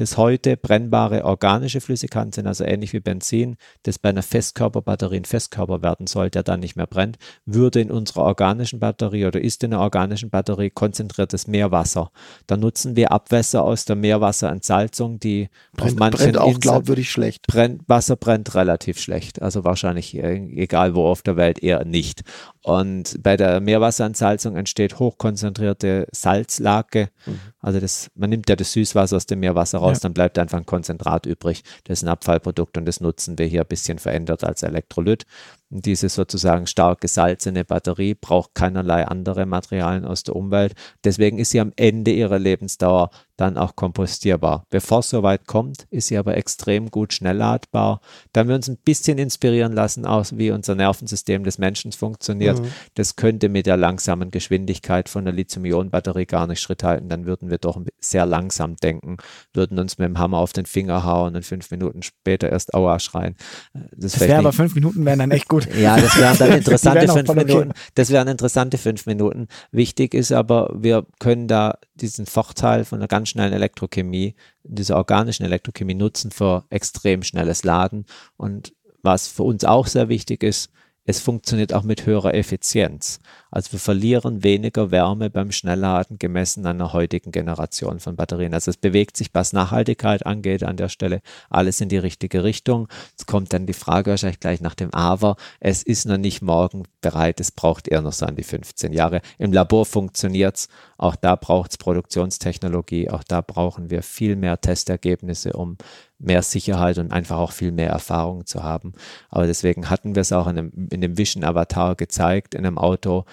[0.00, 5.24] das heute brennbare organische Flüssigkeiten sind, also ähnlich wie Benzin, das bei einer Festkörperbatterie ein
[5.24, 9.62] Festkörper werden soll, der dann nicht mehr brennt, würde in unserer organischen Batterie oder ist
[9.62, 12.10] in der organischen Batterie konzentriertes Meerwasser.
[12.46, 17.46] Da nutzen wir Abwässer aus der Meerwasserentsalzung, die brennt, auf manchen brennt auch glaubwürdig schlecht.
[17.46, 22.22] Brennt, Wasser brennt relativ schlecht, also wahrscheinlich äh, egal wo auf der Welt eher nicht.
[22.62, 27.08] Und bei der Meerwasserentsalzung entsteht hochkonzentrierte Salzlake.
[27.24, 27.40] Mhm.
[27.60, 30.00] Also das, man nimmt ja das Süßwasser aus dem Meerwasser raus, ja.
[30.02, 31.62] dann bleibt einfach ein Konzentrat übrig.
[31.84, 35.24] Das ist ein Abfallprodukt und das nutzen wir hier ein bisschen verändert als Elektrolyt.
[35.70, 40.74] Diese sozusagen stark gesalzene Batterie braucht keinerlei andere Materialien aus der Umwelt.
[41.04, 43.10] Deswegen ist sie am Ende ihrer Lebensdauer
[43.40, 44.64] dann auch kompostierbar.
[44.70, 48.00] Bevor es soweit kommt, ist sie aber extrem gut schnellladbar.
[48.32, 52.60] Da haben wir uns ein bisschen inspirieren lassen, aus wie unser Nervensystem des Menschen funktioniert.
[52.60, 52.72] Mhm.
[52.94, 57.08] Das könnte mit der langsamen Geschwindigkeit von der Lithium-Ionen-Batterie gar nicht Schritt halten.
[57.08, 59.16] Dann würden wir doch sehr langsam denken,
[59.54, 62.98] würden uns mit dem Hammer auf den Finger hauen und fünf Minuten später erst Aua
[62.98, 63.36] schreien.
[63.72, 65.68] Das, das wäre aber fünf Minuten wären dann echt gut.
[65.80, 67.72] Ja, das wären dann interessante fünf Minuten.
[67.94, 69.48] Das wären interessante fünf Minuten.
[69.72, 75.44] Wichtig ist aber, wir können da diesen Vorteil von einer ganz schnellen Elektrochemie, dieser organischen
[75.44, 78.04] Elektrochemie nutzen für extrem schnelles Laden.
[78.36, 80.70] Und was für uns auch sehr wichtig ist,
[81.04, 83.20] es funktioniert auch mit höherer Effizienz.
[83.50, 88.54] Also wir verlieren weniger Wärme beim Schnellladen gemessen an der heutigen Generation von Batterien.
[88.54, 92.86] Also es bewegt sich, was Nachhaltigkeit angeht, an der Stelle alles in die richtige Richtung.
[93.18, 95.36] Es kommt dann die Frage wahrscheinlich gleich nach dem Aber.
[95.58, 97.40] Es ist noch nicht morgen bereit.
[97.40, 99.20] Es braucht eher noch so an die 15 Jahre.
[99.38, 100.68] Im Labor funktioniert es.
[100.96, 103.10] Auch da braucht es Produktionstechnologie.
[103.10, 105.76] Auch da brauchen wir viel mehr Testergebnisse, um
[106.20, 108.92] mehr Sicherheit und einfach auch viel mehr Erfahrung zu haben.
[109.30, 112.78] Aber deswegen hatten wir es auch in, einem, in dem Vision Avatar gezeigt, in einem
[112.78, 113.24] Auto.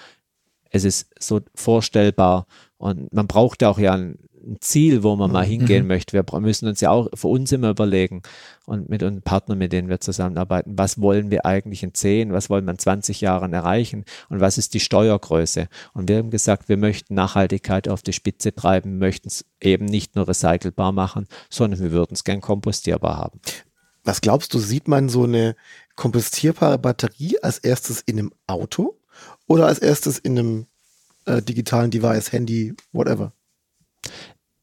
[0.70, 2.46] Es ist so vorstellbar
[2.78, 5.50] und man braucht auch ja ein, ein Ziel, wo man mal mhm.
[5.50, 5.88] hingehen mhm.
[5.88, 6.12] möchte.
[6.12, 8.22] Wir müssen uns ja auch für uns immer überlegen
[8.66, 12.50] und mit unseren Partnern, mit denen wir zusammenarbeiten, was wollen wir eigentlich in 10, was
[12.50, 15.68] wollen wir in 20 Jahren erreichen und was ist die Steuergröße.
[15.94, 20.16] Und wir haben gesagt, wir möchten Nachhaltigkeit auf die Spitze treiben, möchten es eben nicht
[20.16, 23.40] nur recycelbar machen, sondern wir würden es gern kompostierbar haben.
[24.04, 25.56] Was glaubst du, sieht man so eine
[25.96, 28.98] kompostierbare Batterie als erstes in einem Auto
[29.46, 30.66] oder als erstes in einem
[31.26, 33.32] äh, digitalen Device, Handy, whatever?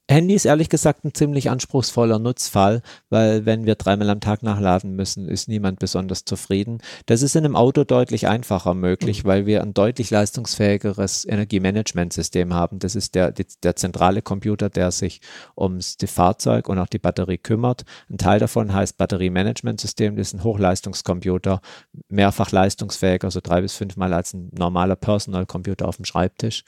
[0.07, 4.95] Handy ist ehrlich gesagt ein ziemlich anspruchsvoller Nutzfall, weil wenn wir dreimal am Tag nachladen
[4.95, 6.77] müssen, ist niemand besonders zufrieden.
[7.07, 9.27] Das ist in einem Auto deutlich einfacher möglich, mhm.
[9.27, 12.77] weil wir ein deutlich leistungsfähigeres Energiemanagementsystem haben.
[12.77, 15.21] Das ist der, der zentrale Computer, der sich
[15.57, 17.83] ums die Fahrzeug und auch die Batterie kümmert.
[18.07, 20.15] Ein Teil davon heißt Batteriemanagementsystem.
[20.17, 21.61] Das ist ein Hochleistungscomputer,
[22.09, 26.63] mehrfach leistungsfähiger, so drei bis fünfmal als ein normaler Personal Computer auf dem Schreibtisch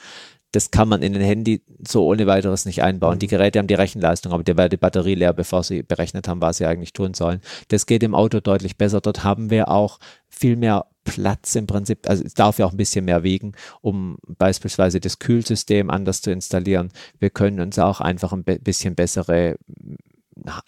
[0.57, 3.19] das kann man in ein Handy so ohne weiteres nicht einbauen.
[3.19, 6.41] Die Geräte haben die Rechenleistung, aber die wäre die Batterie leer, bevor sie berechnet haben,
[6.41, 7.41] was sie eigentlich tun sollen.
[7.67, 8.99] Das geht im Auto deutlich besser.
[8.99, 9.99] Dort haben wir auch
[10.29, 13.51] viel mehr Platz im Prinzip, also es darf ja auch ein bisschen mehr wiegen,
[13.81, 16.89] um beispielsweise das Kühlsystem anders zu installieren.
[17.19, 19.57] Wir können uns auch einfach ein bisschen bessere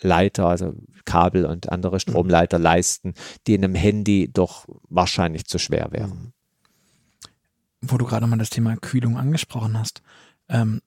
[0.01, 0.75] Leiter, also
[1.05, 2.01] Kabel und andere mhm.
[2.01, 3.15] Stromleiter leisten,
[3.47, 6.31] die in einem Handy doch wahrscheinlich zu schwer wären.
[7.81, 10.01] Wo du gerade mal das Thema Kühlung angesprochen hast,
[10.49, 10.81] ähm,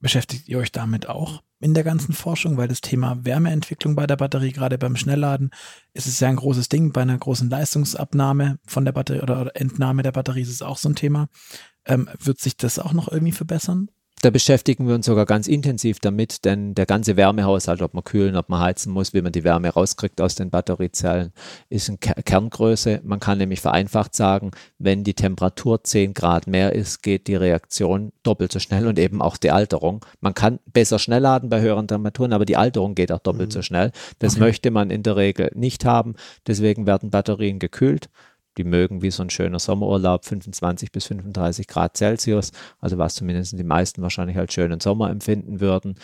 [0.00, 4.16] beschäftigt ihr euch damit auch in der ganzen Forschung, weil das Thema Wärmeentwicklung bei der
[4.16, 5.50] Batterie, gerade beim Schnellladen,
[5.94, 6.92] ist es ja ein großes Ding.
[6.92, 10.88] Bei einer großen Leistungsabnahme von der Batterie oder Entnahme der Batterie ist es auch so
[10.88, 11.28] ein Thema.
[11.86, 13.90] Ähm, wird sich das auch noch irgendwie verbessern?
[14.22, 18.34] Da beschäftigen wir uns sogar ganz intensiv damit, denn der ganze Wärmehaushalt, ob man kühlen,
[18.34, 21.32] ob man heizen muss, wie man die Wärme rauskriegt aus den Batteriezellen,
[21.68, 23.02] ist eine Kerngröße.
[23.04, 28.10] Man kann nämlich vereinfacht sagen, wenn die Temperatur 10 Grad mehr ist, geht die Reaktion
[28.22, 30.04] doppelt so schnell und eben auch die Alterung.
[30.20, 33.52] Man kann besser schnell laden bei höheren Temperaturen, aber die Alterung geht auch doppelt mhm.
[33.52, 33.92] so schnell.
[34.18, 34.44] Das okay.
[34.44, 36.14] möchte man in der Regel nicht haben.
[36.46, 38.08] Deswegen werden Batterien gekühlt
[38.56, 43.58] die mögen wie so ein schöner Sommerurlaub 25 bis 35 Grad Celsius, also was zumindest
[43.58, 45.96] die meisten wahrscheinlich als schönen Sommer empfinden würden.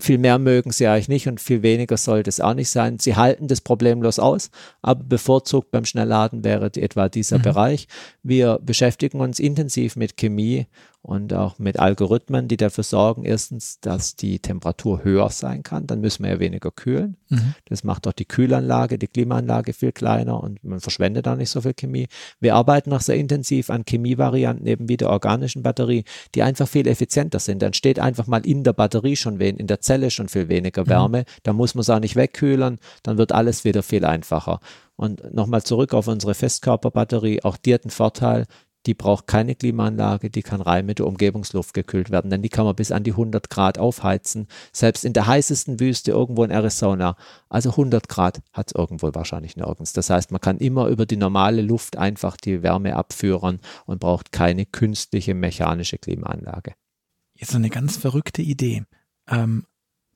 [0.00, 2.98] Viel mehr mögen sie eigentlich nicht und viel weniger sollte es auch nicht sein.
[2.98, 4.50] Sie halten das problemlos aus,
[4.82, 7.42] aber bevorzugt beim Schnellladen wäre etwa dieser mhm.
[7.42, 7.88] Bereich.
[8.22, 10.66] Wir beschäftigen uns intensiv mit Chemie
[11.04, 16.00] und auch mit Algorithmen, die dafür sorgen, erstens, dass die Temperatur höher sein kann, dann
[16.00, 17.18] müssen wir ja weniger kühlen.
[17.28, 17.54] Mhm.
[17.66, 21.60] Das macht auch die Kühlanlage, die Klimaanlage viel kleiner und man verschwendet da nicht so
[21.60, 22.08] viel Chemie.
[22.40, 26.86] Wir arbeiten noch sehr intensiv an Chemievarianten eben wie der organischen Batterie, die einfach viel
[26.86, 27.60] effizienter sind.
[27.60, 30.84] Dann steht einfach mal in der Batterie schon wen, in der Zelle schon viel weniger
[30.84, 30.88] mhm.
[30.88, 31.18] Wärme.
[31.18, 31.24] Mhm.
[31.42, 34.58] Da muss man es auch nicht wegkühlen, dann wird alles wieder viel einfacher.
[34.96, 38.46] Und nochmal zurück auf unsere Festkörperbatterie, auch die hat einen Vorteil,
[38.86, 42.64] die braucht keine Klimaanlage, die kann rein mit der Umgebungsluft gekühlt werden, denn die kann
[42.64, 47.16] man bis an die 100 Grad aufheizen, selbst in der heißesten Wüste irgendwo in Arizona.
[47.48, 49.92] Also 100 Grad hat es irgendwo wahrscheinlich nirgends.
[49.92, 54.32] Das heißt, man kann immer über die normale Luft einfach die Wärme abführen und braucht
[54.32, 56.74] keine künstliche mechanische Klimaanlage.
[57.34, 58.84] Jetzt eine ganz verrückte Idee.
[59.28, 59.66] Ähm,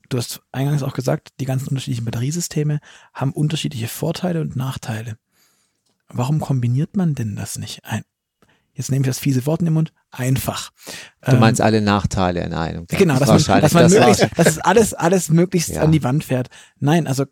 [0.08, 2.80] du hast eingangs auch gesagt, die ganzen unterschiedlichen Batteriesysteme
[3.12, 5.18] haben unterschiedliche Vorteile und Nachteile.
[6.08, 7.84] Warum kombiniert man denn das nicht?
[7.84, 8.02] Ein,
[8.78, 10.70] jetzt nehme ich das fiese Wort in den Mund, einfach.
[11.22, 12.86] Du ähm, meinst alle Nachteile in einem.
[12.86, 15.82] Genau, dass man, dass man das möglichst, dass es alles, alles möglichst ja.
[15.82, 16.48] an die Wand fährt.
[16.78, 17.24] Nein, also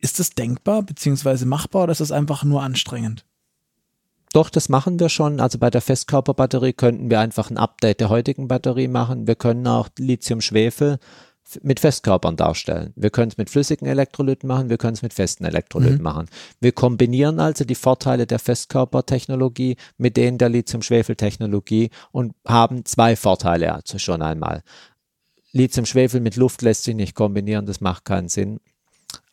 [0.00, 3.26] ist das denkbar beziehungsweise machbar oder ist das einfach nur anstrengend?
[4.32, 5.40] Doch, das machen wir schon.
[5.40, 9.26] Also bei der Festkörperbatterie könnten wir einfach ein Update der heutigen Batterie machen.
[9.26, 10.98] Wir können auch Lithium-Schwefel
[11.62, 12.92] mit Festkörpern darstellen.
[12.96, 16.02] Wir können es mit flüssigen Elektrolyten machen, wir können es mit festen Elektrolyten mhm.
[16.02, 16.26] machen.
[16.60, 23.74] Wir kombinieren also die Vorteile der Festkörpertechnologie mit denen der Lithium-Schwefel-Technologie und haben zwei Vorteile
[23.74, 24.62] also schon einmal.
[25.52, 28.60] Lithium-Schwefel mit Luft lässt sich nicht kombinieren, das macht keinen Sinn.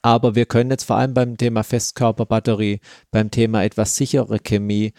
[0.01, 4.93] Aber wir können jetzt vor allem beim Thema Festkörperbatterie, beim Thema etwas sichere Chemie,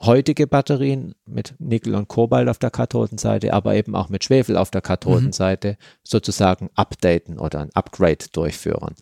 [0.00, 4.70] heutige Batterien mit Nickel und Kobalt auf der Kathodenseite, aber eben auch mit Schwefel auf
[4.70, 5.84] der Kathodenseite mhm.
[6.02, 8.94] sozusagen updaten oder ein Upgrade durchführen.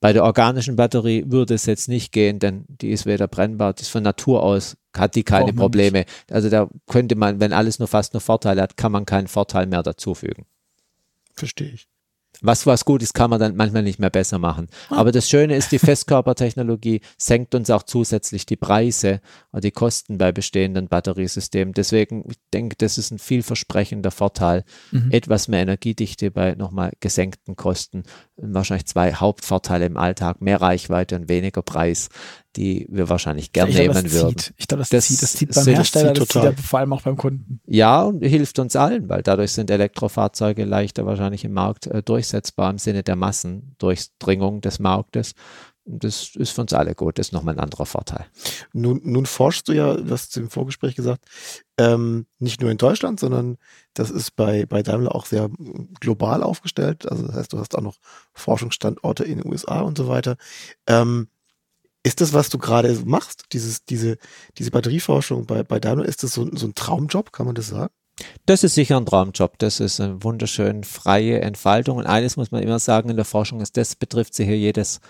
[0.00, 3.82] Bei der organischen Batterie würde es jetzt nicht gehen, denn die ist weder brennbar, die
[3.82, 6.00] ist von Natur aus, hat die keine Probleme.
[6.00, 6.32] Nicht.
[6.32, 9.66] Also da könnte man, wenn alles nur fast nur Vorteile hat, kann man keinen Vorteil
[9.66, 10.44] mehr dazufügen.
[11.34, 11.88] Verstehe ich.
[12.42, 14.68] Was, was gut ist, kann man dann manchmal nicht mehr besser machen.
[14.90, 14.96] Ah.
[14.96, 19.20] Aber das Schöne ist, die Festkörpertechnologie senkt uns auch zusätzlich die Preise
[19.52, 21.74] und die Kosten bei bestehenden Batteriesystemen.
[21.74, 24.64] Deswegen, ich denke, das ist ein vielversprechender Vorteil.
[24.90, 25.10] Mhm.
[25.10, 28.04] Etwas mehr Energiedichte bei nochmal gesenkten Kosten.
[28.36, 32.08] Wahrscheinlich zwei Hauptvorteile im Alltag, mehr Reichweite und weniger Preis
[32.56, 34.38] die wir wahrscheinlich gern ich nehmen glaube, würden.
[34.38, 34.54] Zieht.
[34.56, 37.02] Ich glaube, das, das, zieht, das zieht beim Hersteller, zieht, das zieht vor allem auch
[37.02, 37.60] beim Kunden.
[37.66, 42.70] Ja, und hilft uns allen, weil dadurch sind Elektrofahrzeuge leichter wahrscheinlich im Markt äh, durchsetzbar
[42.70, 45.34] im Sinne der Massendurchdringung des Marktes.
[45.88, 48.26] Das ist für uns alle gut, das ist nochmal ein anderer Vorteil.
[48.72, 51.24] Nun, nun forschst du ja, du hast im Vorgespräch gesagt,
[51.78, 53.56] ähm, nicht nur in Deutschland, sondern
[53.94, 55.48] das ist bei, bei Daimler auch sehr
[56.00, 57.10] global aufgestellt.
[57.10, 57.98] Also das heißt, du hast auch noch
[58.34, 60.36] Forschungsstandorte in den USA und so weiter.
[60.88, 61.28] Ähm,
[62.02, 64.18] ist das, was du gerade machst, dieses, diese,
[64.58, 67.92] diese Batterieforschung bei, bei Daimler, ist das so, so ein Traumjob, kann man das sagen?
[68.46, 69.58] Das ist sicher ein Traumjob.
[69.58, 71.98] Das ist eine wunderschön freie Entfaltung.
[71.98, 75.00] Und eines muss man immer sagen in der Forschung ist, das betrifft sich hier jedes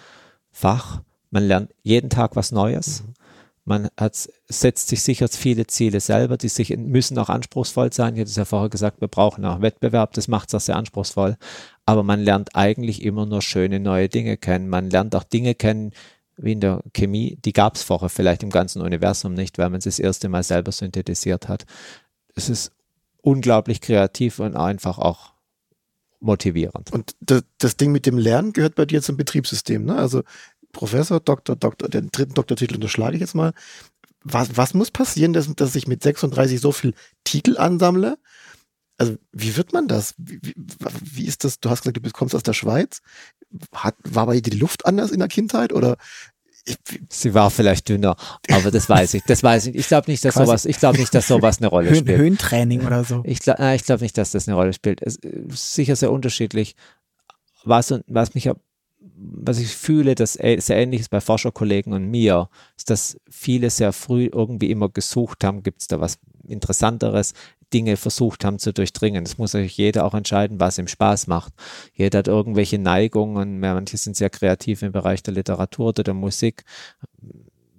[0.57, 1.03] Fach.
[1.31, 3.03] Man lernt jeden Tag was Neues.
[3.03, 3.13] Mhm.
[3.67, 4.15] Man hat,
[4.49, 8.15] setzt sich sicher viele Ziele selber, die sich, müssen auch anspruchsvoll sein.
[8.15, 10.15] Ich hatte es ja vorher gesagt, wir brauchen auch Wettbewerb.
[10.15, 11.37] Das macht es auch sehr anspruchsvoll.
[11.85, 14.71] Aber man lernt eigentlich immer nur schöne neue Dinge kennen.
[14.71, 15.93] Man lernt auch Dinge kennen,
[16.39, 19.79] wie in der Chemie, die gab es vorher vielleicht im ganzen Universum nicht, weil man
[19.79, 21.67] es das erste Mal selber synthetisiert hat.
[22.35, 22.73] Es ist
[23.21, 25.36] unglaublich kreativ und einfach auch
[26.21, 26.93] motivierend.
[26.93, 29.97] Und das, das Ding mit dem Lernen gehört bei dir zum Betriebssystem, ne?
[29.97, 30.23] Also
[30.73, 33.53] Professor, Doktor, Doktor, den dritten Doktortitel unterschlage ich jetzt mal.
[34.23, 36.95] Was, was muss passieren, dass, dass ich mit 36 so viel
[37.25, 38.19] Titel ansammle?
[38.99, 40.15] Also, wie wird man das?
[40.17, 40.55] Wie, wie,
[41.03, 41.61] wie ist das?
[41.61, 43.03] Du hast gesagt, du kommst aus der Schweiz
[43.73, 45.97] hat, war bei dir die Luft anders in der Kindheit oder
[47.09, 48.17] Sie war vielleicht dünner,
[48.51, 49.23] aber das weiß ich.
[49.25, 49.77] Das weiß ich.
[49.77, 52.19] Ich glaube nicht, dass sowas, ich glaube nicht, dass sowas eine Rolle spielt.
[52.19, 53.23] Höhentraining oder so.
[53.25, 55.01] Ich glaube, ich glaube nicht, dass das eine Rolle spielt.
[55.03, 56.75] Es ist sicher sehr unterschiedlich.
[57.65, 58.51] Was, was mich,
[59.17, 63.93] was ich fühle, dass sehr ähnlich ist bei Forscherkollegen und mir, ist, dass viele sehr
[63.93, 67.33] früh irgendwie immer gesucht haben, gibt es da was Interessanteres,
[67.73, 69.25] Dinge versucht haben zu durchdringen.
[69.25, 71.53] Das muss natürlich jeder auch entscheiden, was ihm Spaß macht.
[71.95, 76.65] Jeder hat irgendwelche Neigungen, manche sind sehr kreativ im Bereich der Literatur oder der Musik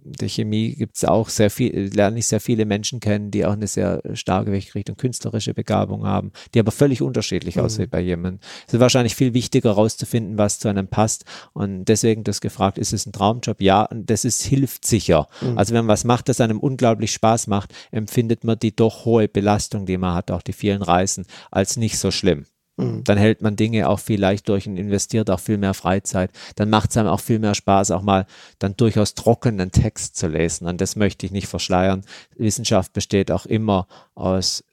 [0.08, 3.54] der Chemie gibt es auch sehr viel, lerne ich sehr viele Menschen kennen, die auch
[3.54, 7.64] eine sehr starke Richtung künstlerische Begabung haben, die aber völlig unterschiedlich mhm.
[7.64, 8.40] aussehen bei jemandem.
[8.68, 11.26] Es ist wahrscheinlich viel wichtiger herauszufinden, was zu einem passt.
[11.54, 13.62] Und deswegen das gefragt, ist es ein Traumjob?
[13.62, 15.28] Ja, und das ist, hilft sicher.
[15.42, 15.58] Mhm.
[15.58, 19.28] Also wenn man was macht, das einem unglaublich Spaß macht, empfindet man die doch hohe
[19.28, 22.46] Belastung, die man hat, auch die vielen Reisen, als nicht so schlimm.
[22.78, 23.04] Mhm.
[23.04, 26.32] Dann hält man Dinge auch viel leicht durch und investiert auch viel mehr Freizeit.
[26.56, 28.26] Dann macht es einem auch viel mehr Spaß, auch mal
[28.60, 30.68] dann durchaus trockenen Text zu lesen.
[30.68, 32.04] Und das möchte ich nicht verschleiern.
[32.36, 34.64] Wissenschaft besteht auch immer aus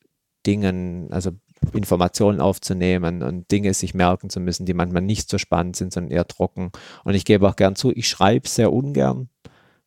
[0.47, 1.33] Dingen, also
[1.73, 6.13] Informationen aufzunehmen und Dinge sich merken zu müssen, die manchmal nicht so spannend sind, sondern
[6.13, 6.71] eher trocken.
[7.05, 9.31] Und ich gebe auch gern zu, ich schreibe sehr ungern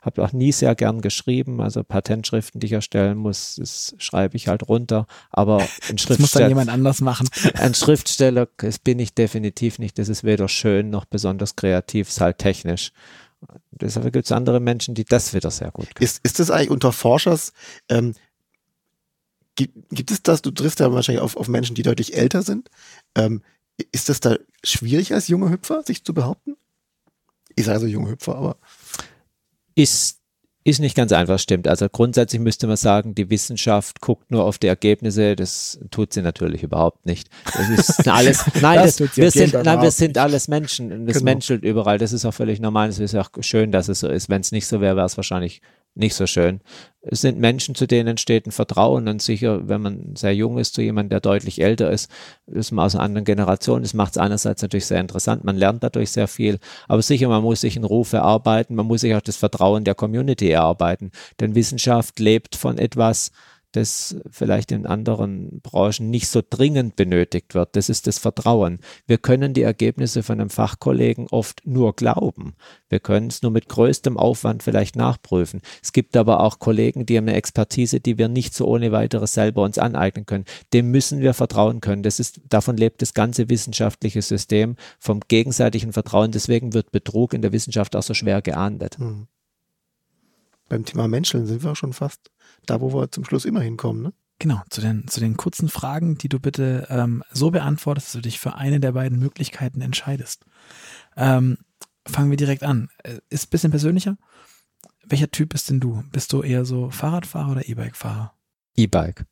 [0.08, 4.47] habe auch nie sehr gern geschrieben, also Patentschriften, die ich erstellen muss, das schreibe ich
[4.47, 5.58] halt runter, aber
[5.89, 6.08] ein Schriftsteller.
[6.08, 7.30] Das muss dann jemand anders machen.
[7.53, 12.22] Ein Schriftsteller das bin ich definitiv nicht, das ist weder schön noch besonders kreativ, ist
[12.22, 12.91] halt technisch.
[13.72, 16.05] Deshalb gibt es andere Menschen, die das wieder sehr gut können.
[16.05, 17.53] Ist, ist das eigentlich unter Forschers,
[17.89, 18.16] ähm,
[19.55, 22.70] gibt, gibt es das, du triffst ja wahrscheinlich auf, auf Menschen, die deutlich älter sind,
[23.16, 23.43] ähm,
[23.91, 26.55] ist das da schwierig als junge Hüpfer, sich zu behaupten?
[27.55, 28.58] Ich sage so junge Hüpfer, aber
[29.78, 30.19] ist,
[30.63, 31.67] ist nicht ganz einfach, stimmt.
[31.67, 35.36] Also grundsätzlich müsste man sagen, die Wissenschaft guckt nur auf die Ergebnisse.
[35.36, 37.30] Das tut sie natürlich überhaupt nicht.
[37.45, 41.05] Das ist alles, nein, das, das wir, sind, nein wir sind alles Menschen.
[41.05, 41.25] Das genau.
[41.25, 41.99] menschelt überall.
[41.99, 42.89] Das ist auch völlig normal.
[42.89, 44.30] Es ist auch schön, dass es so ist.
[44.30, 45.61] Wenn es nicht so wäre, wäre es wahrscheinlich
[45.97, 46.61] nicht so schön.
[47.01, 50.73] Es sind Menschen, zu denen entsteht ein Vertrauen und sicher, wenn man sehr jung ist,
[50.73, 52.11] zu jemandem, der deutlich älter ist,
[52.47, 53.81] ist man aus einer anderen Generation.
[53.81, 57.43] Das macht es einerseits natürlich sehr interessant, man lernt dadurch sehr viel, aber sicher, man
[57.43, 61.55] muss sich einen Ruf erarbeiten, man muss sich auch das Vertrauen der Community erarbeiten, denn
[61.55, 63.31] Wissenschaft lebt von etwas,
[63.72, 67.76] das vielleicht in anderen Branchen nicht so dringend benötigt wird.
[67.76, 68.80] Das ist das Vertrauen.
[69.05, 72.55] Wir können die Ergebnisse von einem Fachkollegen oft nur glauben.
[72.89, 75.61] Wir können es nur mit größtem Aufwand vielleicht nachprüfen.
[75.84, 79.34] Es gibt aber auch Kollegen, die haben eine Expertise, die wir nicht so ohne weiteres
[79.34, 80.45] selber uns aneignen können.
[80.74, 82.03] Dem müssen wir vertrauen können.
[82.03, 86.32] Das ist, davon lebt das ganze wissenschaftliche System vom gegenseitigen Vertrauen.
[86.32, 88.97] Deswegen wird Betrug in der Wissenschaft auch so schwer geahndet.
[88.97, 89.28] Mhm.
[90.70, 92.32] Beim Thema Menschen sind wir auch schon fast
[92.65, 94.13] da, wo wir zum Schluss immer hinkommen, ne?
[94.39, 98.22] Genau, zu den, zu den kurzen Fragen, die du bitte ähm, so beantwortest, dass du
[98.22, 100.45] dich für eine der beiden Möglichkeiten entscheidest.
[101.15, 101.57] Ähm,
[102.05, 102.89] fangen wir direkt an.
[103.03, 104.15] Äh, ist ein bisschen persönlicher.
[105.03, 106.03] Welcher Typ bist denn du?
[106.11, 108.34] Bist du eher so Fahrradfahrer oder E-Bike-Fahrer?
[108.76, 109.26] E-Bike.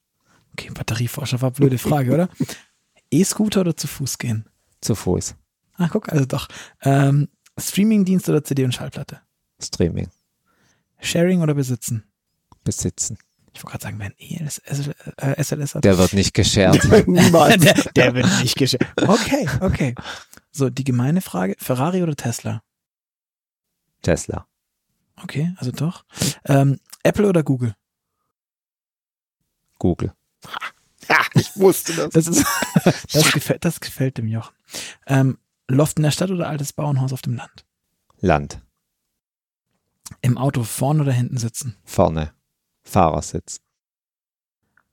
[0.54, 2.30] Okay, Batterieforscher war blöde Frage, oder?
[3.12, 4.50] E-Scooter oder zu Fuß gehen?
[4.82, 5.36] Zu Fuß.
[5.74, 6.48] Ah, guck, also doch.
[6.82, 7.28] Ähm,
[7.60, 9.22] Streamingdienst oder CD und Schallplatte?
[9.62, 10.10] Streaming.
[11.06, 12.04] Sharing oder besitzen?
[12.64, 13.18] Besitzen.
[13.54, 15.86] Ich wollte gerade sagen, wenn ELS, äh, SLS hat.
[15.86, 16.84] Der wird nicht geshared.
[17.08, 17.64] Niemals.
[17.64, 18.86] der, der wird nicht geshared.
[18.98, 19.96] Okay, okay.
[20.52, 22.64] So, die gemeine Frage, Ferrari oder Tesla?
[24.02, 24.48] Tesla.
[25.24, 26.04] Okay, also doch.
[26.46, 27.76] Ähm, Apple oder Google?
[29.80, 30.14] Google.
[31.08, 32.10] Ja, ich wusste das.
[32.10, 32.46] Das, ist,
[33.14, 34.54] das, gefällt, das gefällt dem Jochen.
[35.08, 35.38] Ähm,
[35.68, 37.66] Loft in der Stadt oder altes Bauernhaus auf dem Land?
[38.20, 38.62] Land.
[40.22, 41.76] Im Auto vorne oder hinten sitzen?
[41.84, 42.32] Vorne.
[42.84, 43.62] Fahrersitz.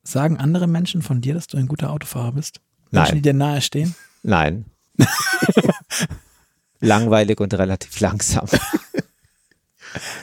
[0.02, 2.60] Sagen andere Menschen von dir, dass du ein guter Autofahrer bist?
[2.90, 3.02] Nein.
[3.02, 3.94] Menschen, die dir nahe stehen?
[4.22, 4.66] Nein.
[6.80, 8.46] Langweilig und relativ langsam.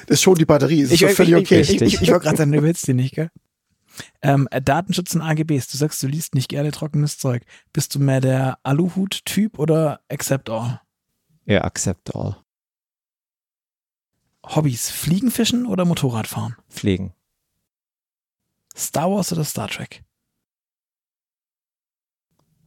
[0.07, 1.61] Das ist schon die Batterie, das ist ich, schon völlig okay.
[1.61, 3.29] Ich, ich, ich, gerade sagen, du willst die nicht, gell?
[4.21, 5.67] Ähm, Datenschutz und AGBs.
[5.67, 7.43] Du sagst, du liest nicht gerne trockenes Zeug.
[7.73, 10.81] Bist du mehr der Aluhut-Typ oder Accept All?
[11.45, 12.37] Ja, Accept All.
[14.45, 16.55] Hobbys, Fliegen, Fischen oder Motorradfahren?
[16.67, 17.13] Fliegen.
[18.75, 20.03] Star Wars oder Star Trek?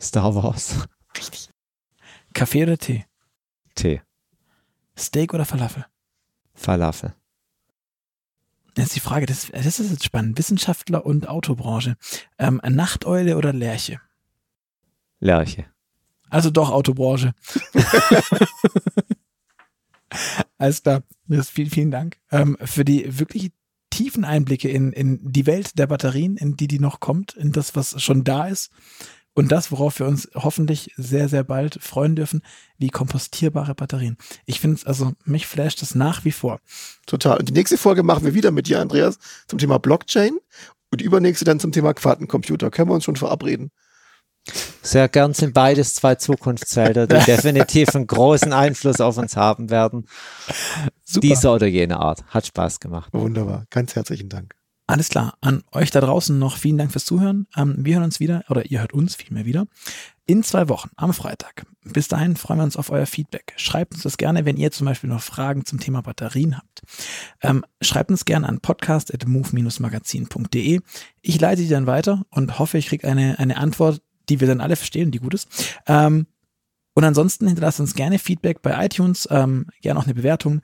[0.00, 0.86] Star Wars.
[1.16, 1.50] Richtig.
[2.34, 3.06] Kaffee oder Tee?
[3.74, 4.02] Tee.
[4.96, 5.86] Steak oder Falafel?
[6.54, 7.14] Falafel.
[8.76, 10.38] Jetzt die Frage, das, das ist jetzt spannend.
[10.38, 11.96] Wissenschaftler und Autobranche.
[12.38, 14.00] Ähm, Nachteule oder Lerche?
[15.20, 15.66] Lerche.
[16.30, 17.34] Also doch Autobranche.
[20.58, 21.02] Alles klar.
[21.28, 23.52] Vielen, vielen Dank ähm, für die wirklich
[23.90, 27.76] tiefen Einblicke in, in die Welt der Batterien, in die, die noch kommt, in das,
[27.76, 28.70] was schon da ist.
[29.34, 32.42] Und das, worauf wir uns hoffentlich sehr, sehr bald freuen dürfen,
[32.76, 34.18] wie kompostierbare Batterien.
[34.44, 36.60] Ich finde es, also mich flasht es nach wie vor.
[37.06, 37.38] Total.
[37.38, 40.38] Und die nächste Folge machen wir wieder mit dir, Andreas, zum Thema Blockchain
[40.90, 42.70] und die übernächste dann zum Thema Quantencomputer.
[42.70, 43.70] Können wir uns schon verabreden?
[44.82, 50.06] Sehr gern sind beides zwei Zukunftsfelder, die definitiv einen großen Einfluss auf uns haben werden.
[51.04, 51.20] Super.
[51.20, 52.24] Dieser oder jene Art.
[52.28, 53.12] Hat Spaß gemacht.
[53.12, 53.64] Wunderbar.
[53.70, 54.54] Ganz herzlichen Dank.
[54.88, 55.34] Alles klar.
[55.40, 57.46] An euch da draußen noch vielen Dank fürs Zuhören.
[57.56, 59.66] Ähm, wir hören uns wieder, oder ihr hört uns vielmehr wieder,
[60.26, 61.64] in zwei Wochen am Freitag.
[61.84, 63.54] Bis dahin freuen wir uns auf euer Feedback.
[63.56, 66.82] Schreibt uns das gerne, wenn ihr zum Beispiel noch Fragen zum Thema Batterien habt.
[67.40, 70.80] Ähm, schreibt uns gerne an podcast.move-magazin.de.
[71.22, 74.60] Ich leite die dann weiter und hoffe, ich kriege eine, eine Antwort, die wir dann
[74.60, 75.48] alle verstehen, die gut ist.
[75.86, 76.26] Ähm,
[76.94, 80.60] und ansonsten hinterlasst uns gerne Feedback bei iTunes, ähm, gerne auch eine Bewertung.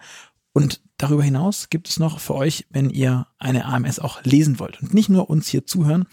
[0.52, 4.82] Und darüber hinaus gibt es noch für euch, wenn ihr eine AMS auch lesen wollt
[4.82, 6.06] und nicht nur uns hier zuhören,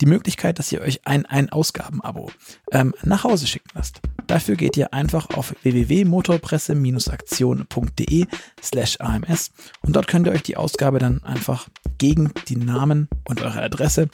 [0.00, 2.32] die Möglichkeit, dass ihr euch ein, ein Ausgabenabo
[2.72, 4.00] ähm, nach Hause schicken lasst.
[4.26, 8.26] Dafür geht ihr einfach auf www.motorpresse-aktion.de
[8.62, 11.68] slash AMS und dort könnt ihr euch die Ausgabe dann einfach
[11.98, 14.08] gegen die Namen und eure Adresse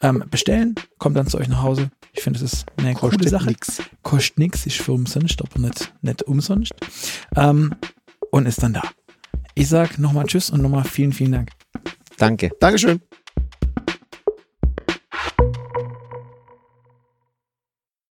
[0.00, 1.90] ähm, bestellen, kommt dann zu euch nach Hause.
[2.12, 3.46] Ich finde, es ist eine Kostet coole Sache.
[3.46, 3.82] Nix.
[4.02, 6.74] Kostet nichts, ist für umsonst, aber nicht, nicht umsonst.
[7.36, 7.74] Ähm,
[8.30, 8.82] und ist dann da.
[9.54, 11.50] Ich sag nochmal Tschüss und nochmal vielen, vielen Dank.
[12.18, 12.50] Danke.
[12.60, 13.00] Dankeschön.